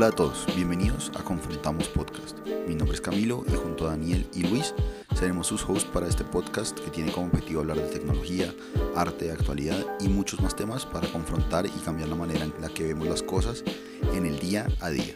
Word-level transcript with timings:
Hola 0.00 0.08
a 0.08 0.12
todos, 0.12 0.46
bienvenidos 0.56 1.12
a 1.14 1.22
Confrontamos 1.22 1.86
Podcast. 1.88 2.38
Mi 2.66 2.74
nombre 2.74 2.94
es 2.94 3.02
Camilo 3.02 3.44
y 3.46 3.54
junto 3.54 3.86
a 3.86 3.90
Daniel 3.90 4.26
y 4.34 4.44
Luis 4.44 4.74
seremos 5.14 5.48
sus 5.48 5.62
hosts 5.68 5.84
para 5.92 6.08
este 6.08 6.24
podcast 6.24 6.80
que 6.80 6.90
tiene 6.90 7.12
como 7.12 7.26
objetivo 7.26 7.60
hablar 7.60 7.76
de 7.76 7.86
tecnología, 7.86 8.50
arte, 8.96 9.30
actualidad 9.30 9.84
y 10.00 10.08
muchos 10.08 10.40
más 10.40 10.56
temas 10.56 10.86
para 10.86 11.06
confrontar 11.08 11.66
y 11.66 11.80
cambiar 11.84 12.08
la 12.08 12.14
manera 12.14 12.44
en 12.44 12.54
la 12.62 12.70
que 12.70 12.84
vemos 12.84 13.08
las 13.08 13.22
cosas 13.22 13.62
en 14.14 14.24
el 14.24 14.38
día 14.38 14.66
a 14.80 14.88
día. 14.88 15.14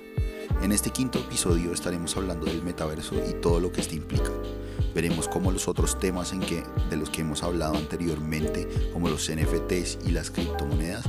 En 0.60 0.70
este 0.70 0.90
quinto 0.90 1.18
episodio 1.18 1.72
estaremos 1.72 2.14
hablando 2.18 2.44
del 2.44 2.62
metaverso 2.62 3.14
y 3.26 3.40
todo 3.40 3.60
lo 3.60 3.72
que 3.72 3.80
este 3.80 3.96
implica. 3.96 4.32
Veremos 4.94 5.28
cómo 5.28 5.50
los 5.50 5.66
otros 5.66 5.98
temas 5.98 6.34
en 6.34 6.40
que, 6.40 6.62
de 6.90 6.98
los 6.98 7.08
que 7.08 7.22
hemos 7.22 7.42
hablado 7.42 7.74
anteriormente, 7.76 8.90
como 8.92 9.08
los 9.08 9.30
NFTs 9.30 10.00
y 10.06 10.10
las 10.10 10.30
criptomonedas, 10.30 11.06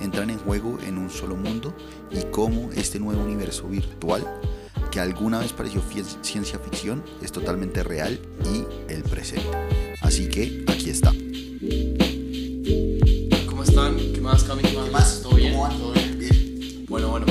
entran 0.00 0.30
en 0.30 0.38
juego 0.38 0.78
en 0.80 0.98
un 0.98 1.10
solo 1.10 1.36
mundo 1.36 1.74
y 2.10 2.22
cómo 2.30 2.70
este 2.72 2.98
nuevo 2.98 3.22
universo 3.22 3.68
virtual, 3.68 4.26
que 4.90 5.00
alguna 5.00 5.40
vez 5.40 5.52
pareció 5.52 5.82
ciencia 6.22 6.58
ficción, 6.58 7.04
es 7.22 7.32
totalmente 7.32 7.82
real 7.82 8.20
y 8.44 8.92
el 8.92 9.02
presente. 9.02 9.96
Así 10.00 10.28
que 10.28 10.64
aquí 10.68 10.90
está. 10.90 11.12
¿Cómo 13.46 13.62
están? 13.62 13.96
¿Qué 13.96 14.20
más, 14.20 14.44
Cami? 14.44 14.62
¿Qué 14.62 14.90
más? 14.90 15.22
¿Todo 15.22 15.34
bien? 15.34 15.52
¿Cómo 15.52 15.64
van? 15.64 15.78
¿Todo 15.78 15.92
bien? 15.92 16.18
Bien. 16.18 16.86
Bueno, 16.88 17.08
bueno. 17.08 17.26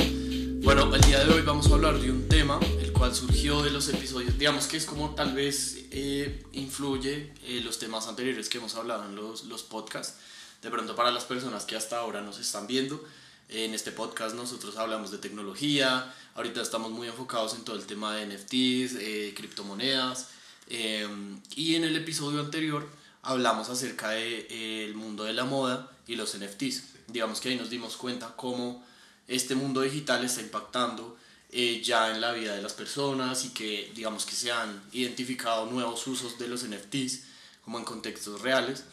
Bueno, 0.62 0.94
el 0.94 1.00
día 1.00 1.24
de 1.24 1.32
hoy 1.32 1.40
vamos 1.42 1.70
a 1.70 1.74
hablar 1.74 1.98
de 1.98 2.10
un 2.10 2.28
tema, 2.28 2.60
el 2.82 2.92
cual 2.92 3.14
surgió 3.14 3.62
de 3.62 3.70
los 3.70 3.88
episodios, 3.88 4.36
digamos 4.38 4.66
que 4.66 4.76
es 4.76 4.84
como 4.84 5.14
tal 5.14 5.32
vez 5.34 5.86
eh, 5.90 6.44
influye 6.52 7.32
eh, 7.46 7.62
los 7.64 7.78
temas 7.78 8.06
anteriores 8.06 8.50
que 8.50 8.58
hemos 8.58 8.74
hablado 8.74 9.06
en 9.06 9.16
los, 9.16 9.44
los 9.44 9.62
podcasts. 9.62 10.18
De 10.62 10.70
pronto 10.70 10.96
para 10.96 11.10
las 11.10 11.24
personas 11.24 11.64
que 11.64 11.76
hasta 11.76 11.98
ahora 11.98 12.20
nos 12.20 12.40
están 12.40 12.66
viendo, 12.66 13.04
en 13.48 13.74
este 13.74 13.92
podcast 13.92 14.34
nosotros 14.34 14.76
hablamos 14.76 15.10
de 15.10 15.18
tecnología, 15.18 16.12
ahorita 16.34 16.60
estamos 16.60 16.90
muy 16.90 17.06
enfocados 17.06 17.54
en 17.54 17.64
todo 17.64 17.76
el 17.76 17.86
tema 17.86 18.14
de 18.14 18.26
NFTs, 18.26 18.96
eh, 19.00 19.34
criptomonedas, 19.36 20.28
eh, 20.68 21.08
y 21.54 21.76
en 21.76 21.84
el 21.84 21.96
episodio 21.96 22.40
anterior 22.40 22.88
hablamos 23.22 23.68
acerca 23.68 24.10
del 24.10 24.48
de, 24.48 24.84
el 24.84 24.94
mundo 24.94 25.24
de 25.24 25.32
la 25.32 25.44
moda 25.44 25.90
y 26.06 26.16
los 26.16 26.36
NFTs. 26.36 26.82
Digamos 27.06 27.40
que 27.40 27.50
ahí 27.50 27.56
nos 27.56 27.70
dimos 27.70 27.96
cuenta 27.96 28.34
cómo 28.36 28.84
este 29.28 29.54
mundo 29.54 29.80
digital 29.80 30.24
está 30.24 30.40
impactando 30.40 31.16
eh, 31.50 31.80
ya 31.82 32.10
en 32.10 32.20
la 32.20 32.32
vida 32.32 32.54
de 32.54 32.62
las 32.62 32.72
personas 32.72 33.44
y 33.44 33.50
que 33.50 33.92
digamos 33.94 34.26
que 34.26 34.34
se 34.34 34.50
han 34.52 34.82
identificado 34.92 35.66
nuevos 35.66 36.06
usos 36.06 36.38
de 36.38 36.48
los 36.48 36.64
NFTs 36.64 37.22
como 37.64 37.78
en 37.78 37.84
contextos 37.84 38.42
reales. 38.42 38.84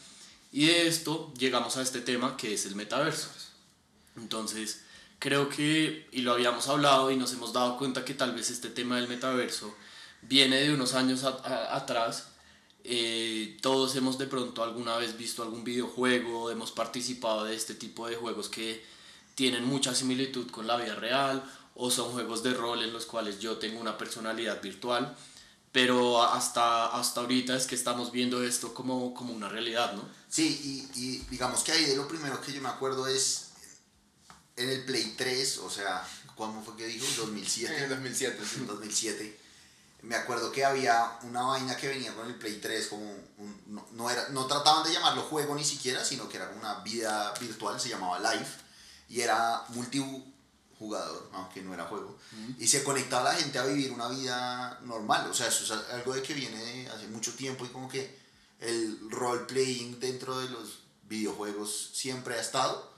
Y 0.56 0.64
de 0.64 0.86
esto 0.86 1.34
llegamos 1.36 1.76
a 1.76 1.82
este 1.82 2.00
tema 2.00 2.38
que 2.38 2.54
es 2.54 2.64
el 2.64 2.76
metaverso. 2.76 3.28
Entonces, 4.16 4.84
creo 5.18 5.50
que, 5.50 6.08
y 6.12 6.22
lo 6.22 6.32
habíamos 6.32 6.66
hablado 6.68 7.10
y 7.10 7.16
nos 7.16 7.34
hemos 7.34 7.52
dado 7.52 7.76
cuenta 7.76 8.06
que 8.06 8.14
tal 8.14 8.34
vez 8.34 8.48
este 8.48 8.70
tema 8.70 8.96
del 8.96 9.06
metaverso 9.06 9.74
viene 10.22 10.56
de 10.62 10.72
unos 10.72 10.94
años 10.94 11.24
atrás. 11.24 12.28
Eh, 12.84 13.58
todos 13.60 13.96
hemos 13.96 14.16
de 14.16 14.28
pronto 14.28 14.64
alguna 14.64 14.96
vez 14.96 15.18
visto 15.18 15.42
algún 15.42 15.62
videojuego, 15.62 16.50
hemos 16.50 16.72
participado 16.72 17.44
de 17.44 17.54
este 17.54 17.74
tipo 17.74 18.08
de 18.08 18.16
juegos 18.16 18.48
que 18.48 18.82
tienen 19.34 19.62
mucha 19.62 19.94
similitud 19.94 20.50
con 20.50 20.66
la 20.66 20.78
vida 20.78 20.94
real 20.94 21.44
o 21.74 21.90
son 21.90 22.12
juegos 22.12 22.42
de 22.42 22.54
rol 22.54 22.82
en 22.82 22.94
los 22.94 23.04
cuales 23.04 23.40
yo 23.40 23.58
tengo 23.58 23.78
una 23.78 23.98
personalidad 23.98 24.62
virtual 24.62 25.14
pero 25.76 26.22
hasta, 26.22 26.86
hasta 26.86 27.20
ahorita 27.20 27.54
es 27.54 27.66
que 27.66 27.74
estamos 27.74 28.10
viendo 28.10 28.42
esto 28.42 28.72
como, 28.72 29.12
como 29.12 29.34
una 29.34 29.46
realidad, 29.46 29.92
¿no? 29.92 30.08
Sí, 30.26 30.88
y, 30.94 30.98
y, 30.98 31.18
digamos 31.28 31.62
que 31.64 31.72
ahí 31.72 31.84
de 31.84 31.96
lo 31.96 32.08
primero 32.08 32.40
que 32.40 32.50
yo 32.50 32.62
me 32.62 32.70
acuerdo 32.70 33.06
es 33.06 33.48
en 34.56 34.70
el 34.70 34.86
Play 34.86 35.12
3, 35.18 35.58
o 35.58 35.68
sea, 35.68 36.02
¿cuándo 36.34 36.62
fue 36.62 36.76
que 36.76 36.86
dijo? 36.86 37.04
2007. 37.18 37.76
En 37.76 37.82
el 37.82 37.90
2007, 37.90 38.42
sí. 38.42 38.64
2007. 38.64 39.40
Me 40.00 40.16
acuerdo 40.16 40.50
que 40.50 40.64
había 40.64 41.18
una 41.24 41.42
vaina 41.42 41.76
que 41.76 41.88
venía 41.88 42.14
con 42.14 42.26
el 42.26 42.36
Play 42.36 42.58
3, 42.58 42.86
como 42.86 43.04
un, 43.36 43.62
no, 43.66 43.86
no, 43.92 44.08
era, 44.08 44.30
no 44.30 44.46
trataban 44.46 44.82
de 44.82 44.94
llamarlo 44.94 45.24
juego 45.24 45.54
ni 45.54 45.64
siquiera, 45.64 46.02
sino 46.02 46.26
que 46.26 46.38
era 46.38 46.48
una 46.58 46.76
vida 46.84 47.34
virtual, 47.38 47.78
se 47.78 47.90
llamaba 47.90 48.18
Live, 48.18 48.48
y 49.10 49.20
era 49.20 49.62
multi 49.68 49.98
jugador, 50.78 51.28
aunque 51.32 51.62
no 51.62 51.72
era 51.74 51.84
juego, 51.84 52.16
mm. 52.32 52.62
y 52.62 52.66
se 52.66 52.84
conectaba 52.84 53.32
la 53.32 53.38
gente 53.38 53.58
a 53.58 53.64
vivir 53.64 53.90
una 53.92 54.08
vida 54.08 54.78
normal, 54.84 55.30
o 55.30 55.34
sea, 55.34 55.48
eso 55.48 55.64
es 55.64 55.70
algo 55.90 56.14
de 56.14 56.22
que 56.22 56.34
viene 56.34 56.62
de 56.62 56.88
hace 56.88 57.06
mucho 57.08 57.34
tiempo 57.34 57.64
y 57.64 57.68
como 57.68 57.88
que 57.88 58.18
el 58.60 58.98
role-playing 59.10 60.00
dentro 60.00 60.38
de 60.38 60.48
los 60.48 60.80
videojuegos 61.04 61.90
siempre 61.94 62.34
ha 62.34 62.40
estado, 62.40 62.92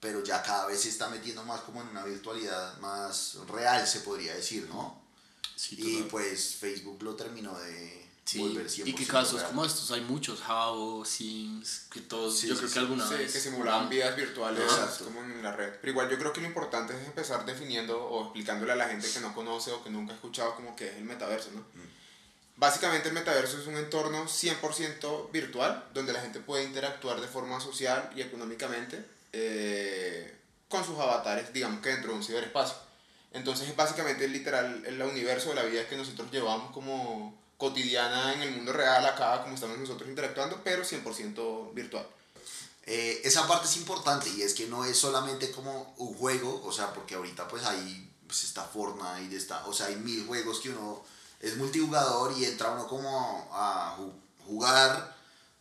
pero 0.00 0.24
ya 0.24 0.42
cada 0.42 0.66
vez 0.66 0.80
se 0.80 0.88
está 0.88 1.08
metiendo 1.08 1.44
más 1.44 1.60
como 1.60 1.82
en 1.82 1.88
una 1.88 2.04
virtualidad 2.04 2.78
más 2.78 3.36
real, 3.48 3.86
se 3.86 4.00
podría 4.00 4.34
decir, 4.34 4.66
¿no? 4.68 5.00
Sí, 5.56 5.76
y 5.78 6.02
pues 6.04 6.56
Facebook 6.56 7.02
lo 7.02 7.14
terminó 7.16 7.56
de 7.58 8.09
sí. 8.24 8.38
volver 8.38 8.66
100% 8.66 8.86
Y 8.86 8.94
que 8.94 9.06
casos 9.06 9.40
real. 9.40 9.46
como 9.48 9.64
estos 9.64 9.90
hay 9.90 10.00
muchos, 10.02 10.40
How, 10.48 11.04
Sims, 11.04 11.86
que 11.90 12.00
todos, 12.00 12.38
sí, 12.38 12.48
yo 12.48 12.56
creo 12.56 12.70
que 12.70 12.78
alguna 12.78 13.08
sí, 13.08 13.14
vez... 13.14 13.32
que 13.32 13.40
simulaban 13.40 13.88
vidas 13.88 14.16
virtuales 14.16 14.64
como 15.04 15.20
en 15.20 15.42
la 15.42 15.52
red. 15.52 15.72
Pero 15.80 15.90
igual 15.92 16.10
yo 16.10 16.18
creo 16.18 16.32
que 16.32 16.40
lo 16.40 16.46
importante 16.46 16.94
es 16.98 17.06
empezar 17.06 17.44
definiendo 17.44 18.02
o 18.02 18.24
explicándole 18.24 18.72
a 18.72 18.76
la 18.76 18.88
gente 18.88 19.10
que 19.10 19.20
no 19.20 19.34
conoce 19.34 19.72
o 19.72 19.82
que 19.82 19.90
nunca 19.90 20.12
ha 20.12 20.16
escuchado 20.16 20.54
como 20.54 20.76
que 20.76 20.88
es 20.88 20.96
el 20.96 21.04
metaverso, 21.04 21.50
¿no? 21.52 21.60
Mm. 21.60 22.00
Básicamente 22.56 23.08
el 23.08 23.14
metaverso 23.14 23.58
es 23.58 23.66
un 23.66 23.76
entorno 23.76 24.26
100% 24.26 25.32
virtual 25.32 25.88
donde 25.94 26.12
la 26.12 26.20
gente 26.20 26.40
puede 26.40 26.64
interactuar 26.64 27.18
de 27.18 27.26
forma 27.26 27.58
social 27.58 28.10
y 28.14 28.20
económicamente 28.20 29.02
eh, 29.32 30.36
con 30.68 30.84
sus 30.84 30.98
avatares, 30.98 31.52
digamos 31.54 31.80
que 31.80 31.88
dentro 31.88 32.10
de 32.10 32.18
un 32.18 32.22
ciberespacio. 32.22 32.76
Entonces, 33.32 33.74
básicamente, 33.76 34.28
literal, 34.28 34.84
el 34.84 35.00
universo 35.00 35.50
de 35.50 35.54
la 35.54 35.62
vida 35.62 35.88
que 35.88 35.96
nosotros 35.96 36.30
llevamos 36.30 36.72
como 36.72 37.40
cotidiana 37.60 38.32
en 38.32 38.40
el 38.40 38.52
mundo 38.52 38.72
real, 38.72 39.04
acá, 39.04 39.42
como 39.42 39.54
estamos 39.54 39.78
nosotros 39.78 40.08
interactuando, 40.08 40.62
pero 40.64 40.82
100% 40.82 41.74
virtual. 41.74 42.06
Eh, 42.86 43.20
esa 43.22 43.46
parte 43.46 43.66
es 43.66 43.76
importante 43.76 44.30
y 44.30 44.40
es 44.40 44.54
que 44.54 44.66
no 44.66 44.86
es 44.86 44.96
solamente 44.96 45.50
como 45.50 45.94
un 45.98 46.14
juego, 46.14 46.62
o 46.64 46.72
sea, 46.72 46.92
porque 46.94 47.14
ahorita 47.14 47.46
pues 47.46 47.64
ahí 47.64 48.10
pues 48.26 48.44
está 48.44 48.64
Fortnite, 48.64 49.36
está, 49.36 49.66
o 49.66 49.74
sea, 49.74 49.86
hay 49.86 49.96
mil 49.96 50.26
juegos 50.26 50.60
que 50.60 50.70
uno 50.70 51.04
es 51.38 51.56
multijugador 51.58 52.32
y 52.38 52.46
entra 52.46 52.70
uno 52.70 52.88
como 52.88 53.48
a 53.52 53.96
jugar, 54.46 55.14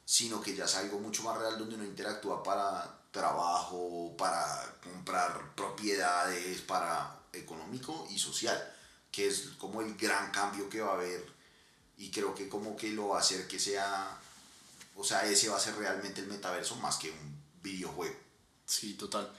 sino 0.05 0.41
que 0.41 0.55
ya 0.55 0.65
es 0.65 0.75
algo 0.75 0.99
mucho 0.99 1.23
más 1.23 1.37
real 1.37 1.59
donde 1.59 1.75
uno 1.75 1.83
interactúa 1.83 2.41
para 2.41 2.97
trabajo, 3.11 4.15
para 4.17 4.73
comprar 4.81 5.53
propiedades, 5.53 6.61
para 6.61 7.19
económico 7.33 8.07
y 8.09 8.17
social, 8.17 8.57
que 9.11 9.27
es 9.27 9.49
como 9.57 9.81
el 9.81 9.95
gran 9.97 10.31
cambio 10.31 10.69
que 10.69 10.81
va 10.81 10.91
a 10.91 10.95
haber 10.95 11.38
y 11.99 12.09
creo 12.09 12.33
que 12.33 12.47
como 12.47 12.75
que 12.75 12.91
lo 12.93 13.09
va 13.09 13.17
a 13.17 13.19
hacer 13.19 13.45
que 13.47 13.59
sea, 13.59 14.17
o 14.95 15.03
sea, 15.03 15.29
ese 15.29 15.49
va 15.49 15.57
a 15.57 15.59
ser 15.59 15.75
realmente 15.75 16.21
el 16.21 16.27
metaverso 16.27 16.77
más 16.77 16.97
que 16.97 17.11
un 17.11 17.37
videojuego. 17.61 18.15
Sí, 18.65 18.93
total. 18.93 19.29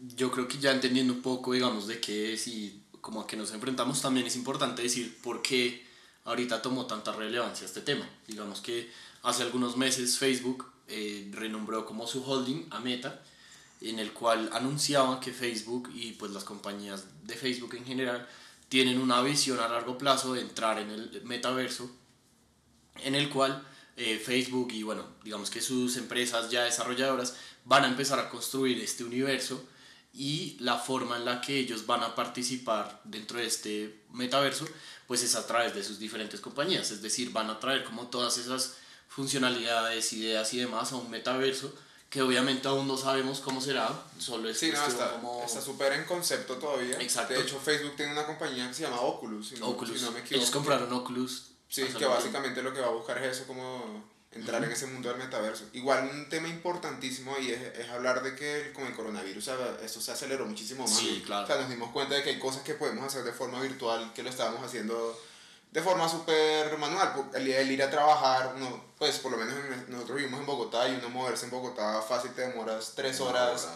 Yo 0.00 0.32
creo 0.32 0.48
que 0.48 0.58
ya 0.58 0.72
entendiendo 0.72 1.12
un 1.12 1.22
poco, 1.22 1.52
digamos, 1.52 1.86
de 1.86 2.00
qué 2.00 2.34
es 2.34 2.48
y 2.48 2.82
como 3.00 3.20
a 3.20 3.26
qué 3.26 3.36
nos 3.36 3.52
enfrentamos, 3.52 4.02
también 4.02 4.26
es 4.26 4.34
importante 4.34 4.82
decir 4.82 5.16
por 5.22 5.42
qué 5.42 5.86
ahorita 6.24 6.60
tomó 6.60 6.86
tanta 6.86 7.12
relevancia 7.12 7.66
este 7.66 7.82
tema. 7.82 8.08
Digamos 8.26 8.60
que 8.60 8.90
hace 9.22 9.44
algunos 9.44 9.76
meses 9.76 10.18
Facebook 10.18 10.66
eh, 10.88 11.30
renombró 11.32 11.86
como 11.86 12.08
su 12.08 12.24
holding 12.24 12.66
a 12.70 12.80
Meta, 12.80 13.22
en 13.80 14.00
el 14.00 14.12
cual 14.12 14.50
anunciaba 14.52 15.20
que 15.20 15.32
Facebook 15.32 15.88
y 15.94 16.12
pues 16.12 16.32
las 16.32 16.42
compañías 16.42 17.04
de 17.24 17.36
Facebook 17.36 17.74
en 17.74 17.84
general 17.84 18.28
tienen 18.72 19.02
una 19.02 19.20
visión 19.20 19.60
a 19.60 19.68
largo 19.68 19.98
plazo 19.98 20.32
de 20.32 20.40
entrar 20.40 20.78
en 20.78 20.90
el 20.90 21.20
metaverso, 21.24 21.90
en 23.02 23.14
el 23.14 23.28
cual 23.28 23.62
eh, 23.98 24.18
Facebook 24.18 24.72
y 24.72 24.82
bueno, 24.82 25.04
digamos 25.22 25.50
que 25.50 25.60
sus 25.60 25.98
empresas 25.98 26.50
ya 26.50 26.64
desarrolladoras 26.64 27.36
van 27.66 27.84
a 27.84 27.88
empezar 27.88 28.18
a 28.18 28.30
construir 28.30 28.80
este 28.80 29.04
universo 29.04 29.62
y 30.14 30.56
la 30.58 30.78
forma 30.78 31.18
en 31.18 31.26
la 31.26 31.42
que 31.42 31.58
ellos 31.58 31.84
van 31.84 32.02
a 32.02 32.14
participar 32.14 33.02
dentro 33.04 33.40
de 33.40 33.44
este 33.44 34.04
metaverso 34.10 34.66
pues 35.06 35.22
es 35.22 35.36
a 35.36 35.46
través 35.46 35.74
de 35.74 35.84
sus 35.84 35.98
diferentes 35.98 36.40
compañías, 36.40 36.90
es 36.92 37.02
decir, 37.02 37.30
van 37.30 37.50
a 37.50 37.60
traer 37.60 37.84
como 37.84 38.06
todas 38.06 38.38
esas 38.38 38.78
funcionalidades, 39.06 40.14
ideas 40.14 40.54
y 40.54 40.60
demás 40.60 40.92
a 40.92 40.96
un 40.96 41.10
metaverso 41.10 41.74
que 42.12 42.20
obviamente 42.20 42.68
aún 42.68 42.86
no 42.86 42.98
sabemos 42.98 43.40
cómo 43.40 43.58
será, 43.58 43.88
solo 44.18 44.50
es 44.50 44.58
sí, 44.58 44.70
no, 44.70 44.86
está, 44.86 45.12
como... 45.12 45.42
está 45.46 45.62
súper 45.62 45.94
en 45.94 46.04
concepto 46.04 46.56
todavía. 46.56 47.00
Exacto. 47.00 47.32
De 47.32 47.40
hecho, 47.40 47.58
Facebook 47.58 47.96
tiene 47.96 48.12
una 48.12 48.26
compañía 48.26 48.68
que 48.68 48.74
se 48.74 48.82
llama 48.82 49.00
Oculus, 49.00 49.48
si 49.48 49.54
no, 49.56 49.68
Oculus. 49.68 49.98
Si 49.98 50.04
no 50.04 50.12
me 50.12 50.18
equivoco. 50.18 50.36
Ellos 50.36 50.50
compraron 50.50 50.92
Oculus. 50.92 51.52
Sí, 51.70 51.84
que 51.84 52.04
básicamente 52.04 52.62
lo 52.62 52.74
que 52.74 52.82
va 52.82 52.88
a 52.88 52.90
buscar 52.90 53.16
es 53.16 53.38
eso, 53.38 53.46
como 53.46 54.04
entrar 54.30 54.60
uh 54.60 54.64
-huh. 54.64 54.66
en 54.66 54.72
ese 54.72 54.88
mundo 54.88 55.08
del 55.08 55.16
metaverso. 55.16 55.64
Igual 55.72 56.10
un 56.12 56.28
tema 56.28 56.48
importantísimo 56.48 57.34
ahí 57.34 57.50
es, 57.50 57.78
es 57.78 57.88
hablar 57.88 58.22
de 58.22 58.36
que 58.36 58.74
con 58.74 58.84
el 58.86 58.94
coronavirus 58.94 59.48
esto 59.82 60.02
se 60.02 60.12
aceleró 60.12 60.44
muchísimo 60.44 60.84
más. 60.84 60.94
Sí, 60.94 61.22
claro. 61.24 61.44
O 61.44 61.46
sea, 61.46 61.62
nos 61.62 61.70
dimos 61.70 61.92
cuenta 61.92 62.14
de 62.14 62.22
que 62.22 62.28
hay 62.28 62.38
cosas 62.38 62.62
que 62.62 62.74
podemos 62.74 63.06
hacer 63.06 63.24
de 63.24 63.32
forma 63.32 63.58
virtual 63.62 64.12
que 64.14 64.22
lo 64.22 64.28
estábamos 64.28 64.62
haciendo 64.62 65.18
de 65.72 65.80
forma 65.80 66.08
súper 66.08 66.76
manual. 66.78 67.30
El, 67.34 67.48
el, 67.48 67.70
ir 67.70 67.82
a 67.82 67.90
trabajar, 67.90 68.52
uno, 68.56 68.84
pues 68.98 69.18
por 69.18 69.32
lo 69.32 69.38
menos 69.38 69.54
nosotros 69.88 70.18
vivimos 70.18 70.40
en 70.40 70.46
Bogotá 70.46 70.88
y 70.88 70.94
uno 70.94 71.08
moverse 71.08 71.46
en 71.46 71.50
Bogotá 71.50 72.00
fácil 72.02 72.32
te 72.32 72.42
demoras 72.42 72.92
tres 72.94 73.20
horas. 73.20 73.68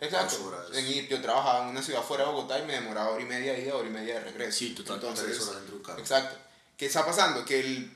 Exacto. 0.00 0.68
En 0.72 0.86
ir, 0.86 1.06
yo 1.08 1.20
trabajaba 1.20 1.64
en 1.64 1.68
una 1.68 1.82
ciudad 1.82 2.02
fuera 2.02 2.24
de 2.24 2.30
Bogotá 2.30 2.58
y 2.58 2.66
me 2.66 2.72
demoraba 2.72 3.10
hora 3.10 3.22
y 3.22 3.26
media 3.26 3.52
de 3.52 3.60
ida, 3.62 3.76
hora 3.76 3.86
y 3.86 3.92
media 3.92 4.14
de 4.14 4.20
regreso. 4.20 4.58
Sí, 4.58 4.74
total. 4.74 4.96
Entonces, 4.96 5.50
exacto. 5.98 6.36
¿Qué 6.78 6.86
está 6.86 7.04
pasando? 7.04 7.44
Que 7.44 7.60
el, 7.60 7.94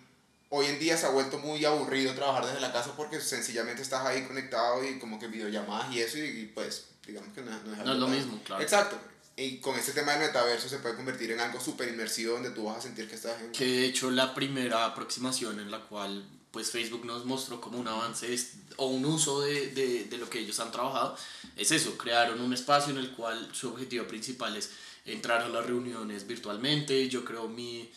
hoy 0.50 0.66
en 0.66 0.78
día 0.78 0.96
se 0.98 1.06
ha 1.06 1.10
vuelto 1.10 1.38
muy 1.38 1.64
aburrido 1.64 2.14
trabajar 2.14 2.46
desde 2.46 2.60
la 2.60 2.72
casa 2.72 2.92
porque 2.96 3.18
sencillamente 3.20 3.80
estás 3.80 4.04
ahí 4.04 4.26
conectado 4.26 4.84
y 4.84 4.98
como 4.98 5.18
que 5.18 5.26
videollamadas 5.26 5.92
y 5.92 6.00
eso 6.00 6.18
y, 6.18 6.52
pues 6.54 6.84
digamos 7.06 7.32
que 7.34 7.40
no, 7.40 7.50
no 7.50 7.72
es, 7.72 7.78
no 7.78 7.92
es 7.92 7.98
lo 7.98 8.08
mismo, 8.08 8.40
claro. 8.44 8.62
Exacto. 8.62 8.98
Y 9.38 9.58
con 9.58 9.79
este 9.79 9.93
tema 9.93 10.12
del 10.12 10.23
metaverso 10.23 10.69
se 10.69 10.79
puede 10.79 10.96
convertir 10.96 11.31
en 11.31 11.38
algo 11.38 11.61
súper 11.61 11.88
inmersivo 11.88 12.32
donde 12.32 12.50
tú 12.50 12.64
vas 12.64 12.79
a 12.79 12.81
sentir 12.81 13.08
que 13.08 13.14
estás 13.14 13.40
en... 13.40 13.52
Que 13.52 13.67
de 13.67 13.87
hecho 13.87 14.11
la 14.11 14.35
primera 14.35 14.85
aproximación 14.85 15.61
en 15.61 15.70
la 15.70 15.79
cual 15.79 16.26
pues 16.50 16.73
Facebook 16.73 17.05
nos 17.05 17.25
mostró 17.25 17.61
como 17.61 17.79
un 17.79 17.87
avance 17.87 18.37
o 18.79 18.87
un 18.87 19.05
uso 19.05 19.43
de, 19.43 19.69
de, 19.69 20.05
de, 20.05 20.19
lo 20.19 20.29
que 20.29 20.40
ellos 20.40 20.58
han 20.58 20.73
trabajado, 20.73 21.17
es 21.56 21.70
eso, 21.70 21.96
crearon 21.96 22.40
un 22.40 22.52
espacio 22.52 22.93
en 22.93 22.99
el 22.99 23.12
cual 23.12 23.49
su 23.52 23.69
objetivo 23.69 24.06
principal 24.06 24.56
es 24.56 24.70
entrar 25.05 25.43
a 25.43 25.49
las 25.49 25.64
reuniones 25.64 26.26
virtualmente, 26.26 27.08
yo 27.08 27.25
creo 27.25 27.49
mi, 27.49 27.88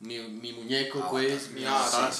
mi, 0.00 0.18
mi 0.18 0.52
muñeco, 0.52 1.08
pues, 1.08 1.50
mi 1.50 1.64
avatar, 1.64 2.12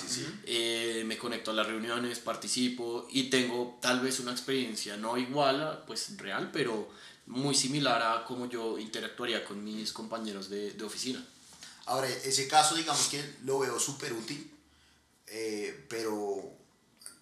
eh, 0.45 1.03
me 1.07 1.19
conecto 1.19 1.51
a 1.51 1.55
las 1.55 1.67
reuniones, 1.67 2.19
participo 2.19 3.09
y 3.11 3.25
tengo 3.25 3.79
tal 3.83 4.01
vez 4.01 4.21
una 4.21 4.31
experiencia 4.31 4.97
no 4.97 5.19
igual, 5.19 5.83
pues 5.87 6.17
real, 6.19 6.51
pero 6.53 6.89
muy 7.31 7.55
similar 7.55 8.03
a 8.03 8.25
cómo 8.25 8.47
yo 8.47 8.79
interactuaría 8.79 9.45
con 9.45 9.63
mis 9.63 9.93
compañeros 9.93 10.51
de, 10.51 10.73
de 10.73 10.85
oficina. 10.85 11.25
Ahora, 11.87 12.09
ese 12.09 12.49
caso, 12.49 12.75
digamos 12.75 13.09
que 13.09 13.23
lo 13.45 13.61
veo 13.61 13.79
súper 13.79 14.13
útil, 14.13 14.51
eh, 15.27 15.87
pero 15.89 16.53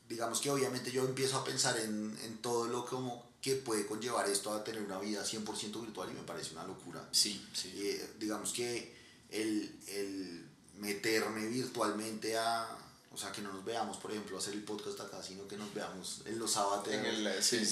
digamos 0.09 0.41
que 0.41 0.51
obviamente 0.51 0.91
yo 0.91 1.05
empiezo 1.05 1.37
a 1.37 1.45
pensar 1.45 1.79
en, 1.79 2.19
en, 2.25 2.39
todo 2.39 2.67
lo 2.67 2.87
como 2.87 3.29
que 3.43 3.57
puede 3.57 3.87
conllevar 3.87 4.29
esto 4.29 4.53
a 4.53 4.65
tener 4.65 4.83
una 4.83 4.99
vida 4.99 5.23
100% 5.23 5.81
virtual 5.83 6.11
y 6.11 6.15
me 6.15 6.23
parece 6.23 6.53
una 6.53 6.65
locura. 6.65 7.07
Sí, 7.13 7.47
sí. 7.53 7.73
Eh, 7.77 8.15
digamos 8.19 8.53
que 8.53 8.97
el, 9.31 9.79
el 9.89 10.47
meterme 10.79 11.47
virtualmente 11.47 12.37
a, 12.39 12.67
o 13.13 13.17
sea, 13.19 13.31
que 13.31 13.43
no 13.43 13.53
nos 13.53 13.65
veamos, 13.65 13.99
por 13.99 14.11
ejemplo, 14.11 14.39
hacer 14.39 14.55
el 14.55 14.63
podcast 14.65 15.01
acá, 15.01 15.23
sino 15.23 15.47
que 15.47 15.59
nos 15.59 15.73
veamos 15.75 16.23
en 16.25 16.39
los 16.39 16.51
sábados 16.53 16.89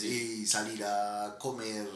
y 0.05 0.47
salir 0.47 0.85
a 0.85 1.37
comer 1.39 1.89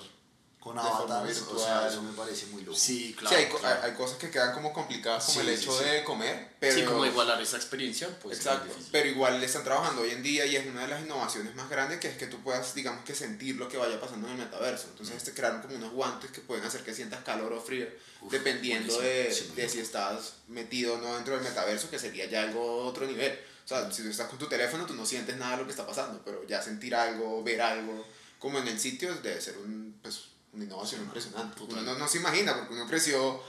con 0.61 0.79
avatares, 0.79 1.41
o 1.41 1.59
sea, 1.59 1.89
eso 1.89 2.03
me 2.03 2.12
parece 2.12 2.45
muy 2.47 2.62
loco. 2.62 2.77
Sí, 2.77 3.17
claro. 3.19 3.35
Sí, 3.35 3.43
hay, 3.65 3.79
hay, 3.83 3.93
cosas 3.95 4.19
que 4.19 4.31
quedan 4.31 4.53
como 4.53 4.75
complicadas, 4.75 5.25
como 5.25 5.41
el 5.41 5.49
hecho 5.49 5.75
de 5.81 6.05
comer, 6.05 6.51
pero... 6.61 6.75
Sí, 6.75 6.85
como 6.85 7.07
igualar 7.07 7.41
esa 7.41 7.57
experiencia, 7.57 8.09
pues 8.21 8.37
Exacto, 8.37 8.77
pero 8.93 9.09
igual 9.09 9.41
le 9.41 9.47
están 9.47 9.65
trabajando 9.65 10.03
hoy 10.03 10.11
en 10.11 10.23
día 10.23 10.45
y 10.45 10.57
es 10.57 10.67
una 10.67 10.83
de 10.83 10.89
las 10.89 11.01
innovaciones 11.01 11.55
más 11.55 11.71
grandes 11.71 11.99
que 11.99 12.09
es 12.09 12.19
que 12.19 12.27
tú 12.27 12.43
puedas, 12.43 12.75
digamos 12.75 13.07
que 13.07 13.15
sentir 13.15 13.57
lo 13.57 13.69
que 13.69 13.79
vaya 13.79 13.99
pasando 13.99 14.27
en 14.29 14.35
el 14.35 14.39
metaverso. 14.41 14.89
Entonces, 14.91 15.17
este 15.17 15.33
crearon 15.33 15.62
como 15.62 15.77
unos 15.77 15.93
guantes 15.93 16.31
que 16.31 16.43
pueden 16.43 16.62
hacer 16.62 16.83
que 16.83 16.93
sientas 16.93 17.25
calor 17.25 17.55
o 17.55 17.61
frío, 17.61 17.87
dependiendo 18.31 19.01
de, 19.01 19.35
de 19.57 19.69
si 19.69 19.81
estás 19.81 20.35
metido 20.49 20.97
o 20.97 20.99
no 20.99 21.15
dentro 21.15 21.35
del 21.35 21.43
metaverso, 21.43 21.89
que 21.89 21.99
sería 21.99 22.27
ya 22.27 22.43
algo 22.43 22.85
otro 22.85 23.07
nivel. 23.07 23.33
O 23.65 23.69
sea, 23.69 23.91
si 23.91 24.03
tú 24.03 24.11
estás 24.11 24.29
con 24.29 24.39
tu 24.39 24.47
teléfono, 24.47 24.85
tú 24.85 24.93
no 24.93 25.07
sientes 25.07 25.37
nada 25.37 25.53
de 25.53 25.57
lo 25.59 25.65
que 25.65 25.71
está 25.71 25.87
pasando, 25.87 26.21
pero 26.23 26.47
ya 26.47 26.61
sentir 26.61 26.95
algo, 26.95 27.43
ver 27.43 27.62
algo, 27.62 28.05
como 28.39 28.59
en 28.59 28.69
el 28.69 28.79
sitio, 28.79 29.15
debe 29.17 29.41
ser 29.41 29.57
un... 29.59 29.99
Pues, 30.03 30.30
una 30.52 30.64
innovación 30.64 31.02
impresionante. 31.02 31.62
Uno 31.62 31.82
no, 31.82 31.99
no, 31.99 32.08
se 32.08 32.19
imagina, 32.19 32.56
porque 32.56 32.75
uno 32.75 32.87
creció 32.87 33.41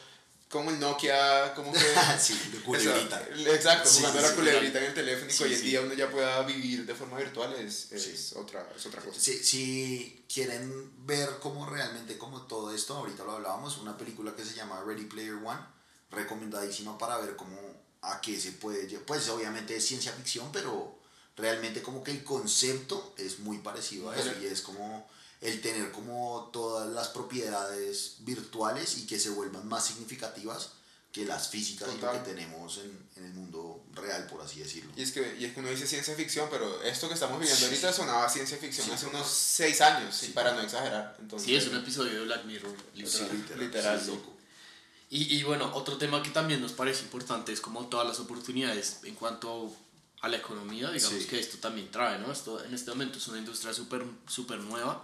como 0.52 0.70
el 0.70 0.80
Nokia, 0.80 1.54
como 1.56 1.72
que... 1.72 1.80
sí, 2.20 2.38
de 2.52 2.60
culebrita. 2.60 3.26
exacto, 3.48 3.90
jugando 3.90 4.20
a 4.20 4.22
la 4.22 4.36
culebrita 4.36 4.80
en 4.80 4.86
el 4.86 4.94
teléfono 4.94 5.32
y 5.32 5.44
hoy 5.44 5.54
en 5.54 5.62
día 5.62 5.82
uno 5.82 5.94
ya 5.94 6.12
pueda 6.12 6.44
vivir 6.44 6.86
de 6.86 6.94
forma 6.94 7.18
virtual 7.18 7.54
es, 7.54 7.92
es, 7.94 8.34
otra, 8.34 8.68
es 8.76 8.86
otra 8.86 9.02
cosa. 9.02 9.20
Si, 9.20 10.26
quieren 10.32 10.92
ver 11.06 11.40
cómo 11.42 11.66
realmente, 11.66 12.18
como 12.18 12.44
todo 12.44 12.74
esto, 12.74 12.96
ahorita 12.96 13.24
lo 13.24 13.34
hablábamos, 13.34 13.78
una 13.78 13.98
película 13.98 14.36
que 14.36 14.46
se 14.46 14.54
llama 14.54 14.84
Ready 14.86 15.06
Player 15.06 15.34
One, 15.34 15.60
recomendadísima 16.10 16.98
para 16.98 17.18
ver 17.18 17.36
cómo, 17.36 17.58
a 18.02 18.20
qué 18.22 18.40
se 18.40 18.52
puede... 18.52 18.88
Pues 19.00 19.28
obviamente 19.30 19.76
es 19.76 19.86
ciencia 19.86 20.12
ficción, 20.12 20.50
pero 20.52 21.00
realmente 21.38 21.82
como 21.82 22.04
que 22.04 22.12
el 22.12 22.24
concepto 22.24 23.14
es 23.18 23.40
muy 23.40 23.60
parecido 23.60 24.10
a 24.10 24.18
eso 24.18 24.32
y 24.42 24.46
es 24.46 24.62
como 24.62 25.10
el 25.42 25.60
tener 25.60 25.92
como 25.92 26.50
todas 26.54 26.88
las 26.90 27.10
propiedades 27.10 28.18
virtuales 28.20 29.00
y 29.00 29.08
que 29.08 29.20
se 29.20 29.32
vuelvan 29.32 29.68
más 29.68 29.88
significativas 29.88 30.70
que 31.12 31.26
las 31.26 31.50
físicas 31.50 31.90
y 31.94 32.00
lo 32.00 32.12
que 32.12 32.20
tenemos 32.20 32.78
en, 32.78 32.98
en, 33.18 33.26
el 33.26 33.34
mundo 33.34 33.84
real, 33.94 34.28
por 34.28 34.40
así 34.42 34.60
decirlo. 34.60 34.92
Y 34.96 35.02
es, 35.02 35.12
que, 35.12 35.36
y 35.38 35.44
es 35.44 35.54
que 35.54 35.60
uno 35.60 35.70
dice 35.70 35.86
ciencia 35.86 36.16
ficción, 36.16 36.48
pero 36.50 36.82
esto 36.84 37.10
que 37.10 37.16
estamos 37.16 37.38
viviendo 37.38 37.66
ahorita 37.66 37.92
sonaba 37.92 38.30
ciencia 38.30 38.58
ficción 38.58 38.90
hace 38.92 39.08
unos 39.08 39.28
seis 39.28 39.82
años, 39.82 40.24
para 40.34 40.54
no 40.54 40.62
exagerar. 40.62 41.18
Entonces, 41.20 41.48
sí, 41.48 41.56
es 41.56 41.68
un 41.68 41.76
episodio 41.76 42.14
de 42.14 42.26
Black 42.26 42.46
Mirror, 42.46 42.74
literal. 42.96 43.60
literal, 43.60 44.02
Y, 45.10 45.36
y 45.36 45.44
bueno, 45.44 45.70
otro 45.74 45.98
tema 45.98 46.24
que 46.24 46.30
también 46.30 46.62
nos 46.62 46.72
parece 46.72 47.04
importante 47.04 47.52
es 47.52 47.60
como 47.60 47.88
todas 47.88 48.08
las 48.08 48.20
oportunidades 48.20 49.00
en 49.04 49.16
cuanto 49.16 49.76
a 50.22 50.30
la 50.30 50.38
economía, 50.38 50.92
digamos 50.92 51.26
que 51.26 51.40
esto 51.40 51.58
también 51.58 51.92
trae, 51.92 52.20
¿no? 52.20 52.32
Esto 52.32 52.64
en 52.64 52.74
este 52.74 52.92
momento 52.92 53.18
es 53.18 53.28
una 53.28 53.40
industria 53.40 53.74
súper 53.74 54.06
super 54.28 54.60
nueva 54.60 55.04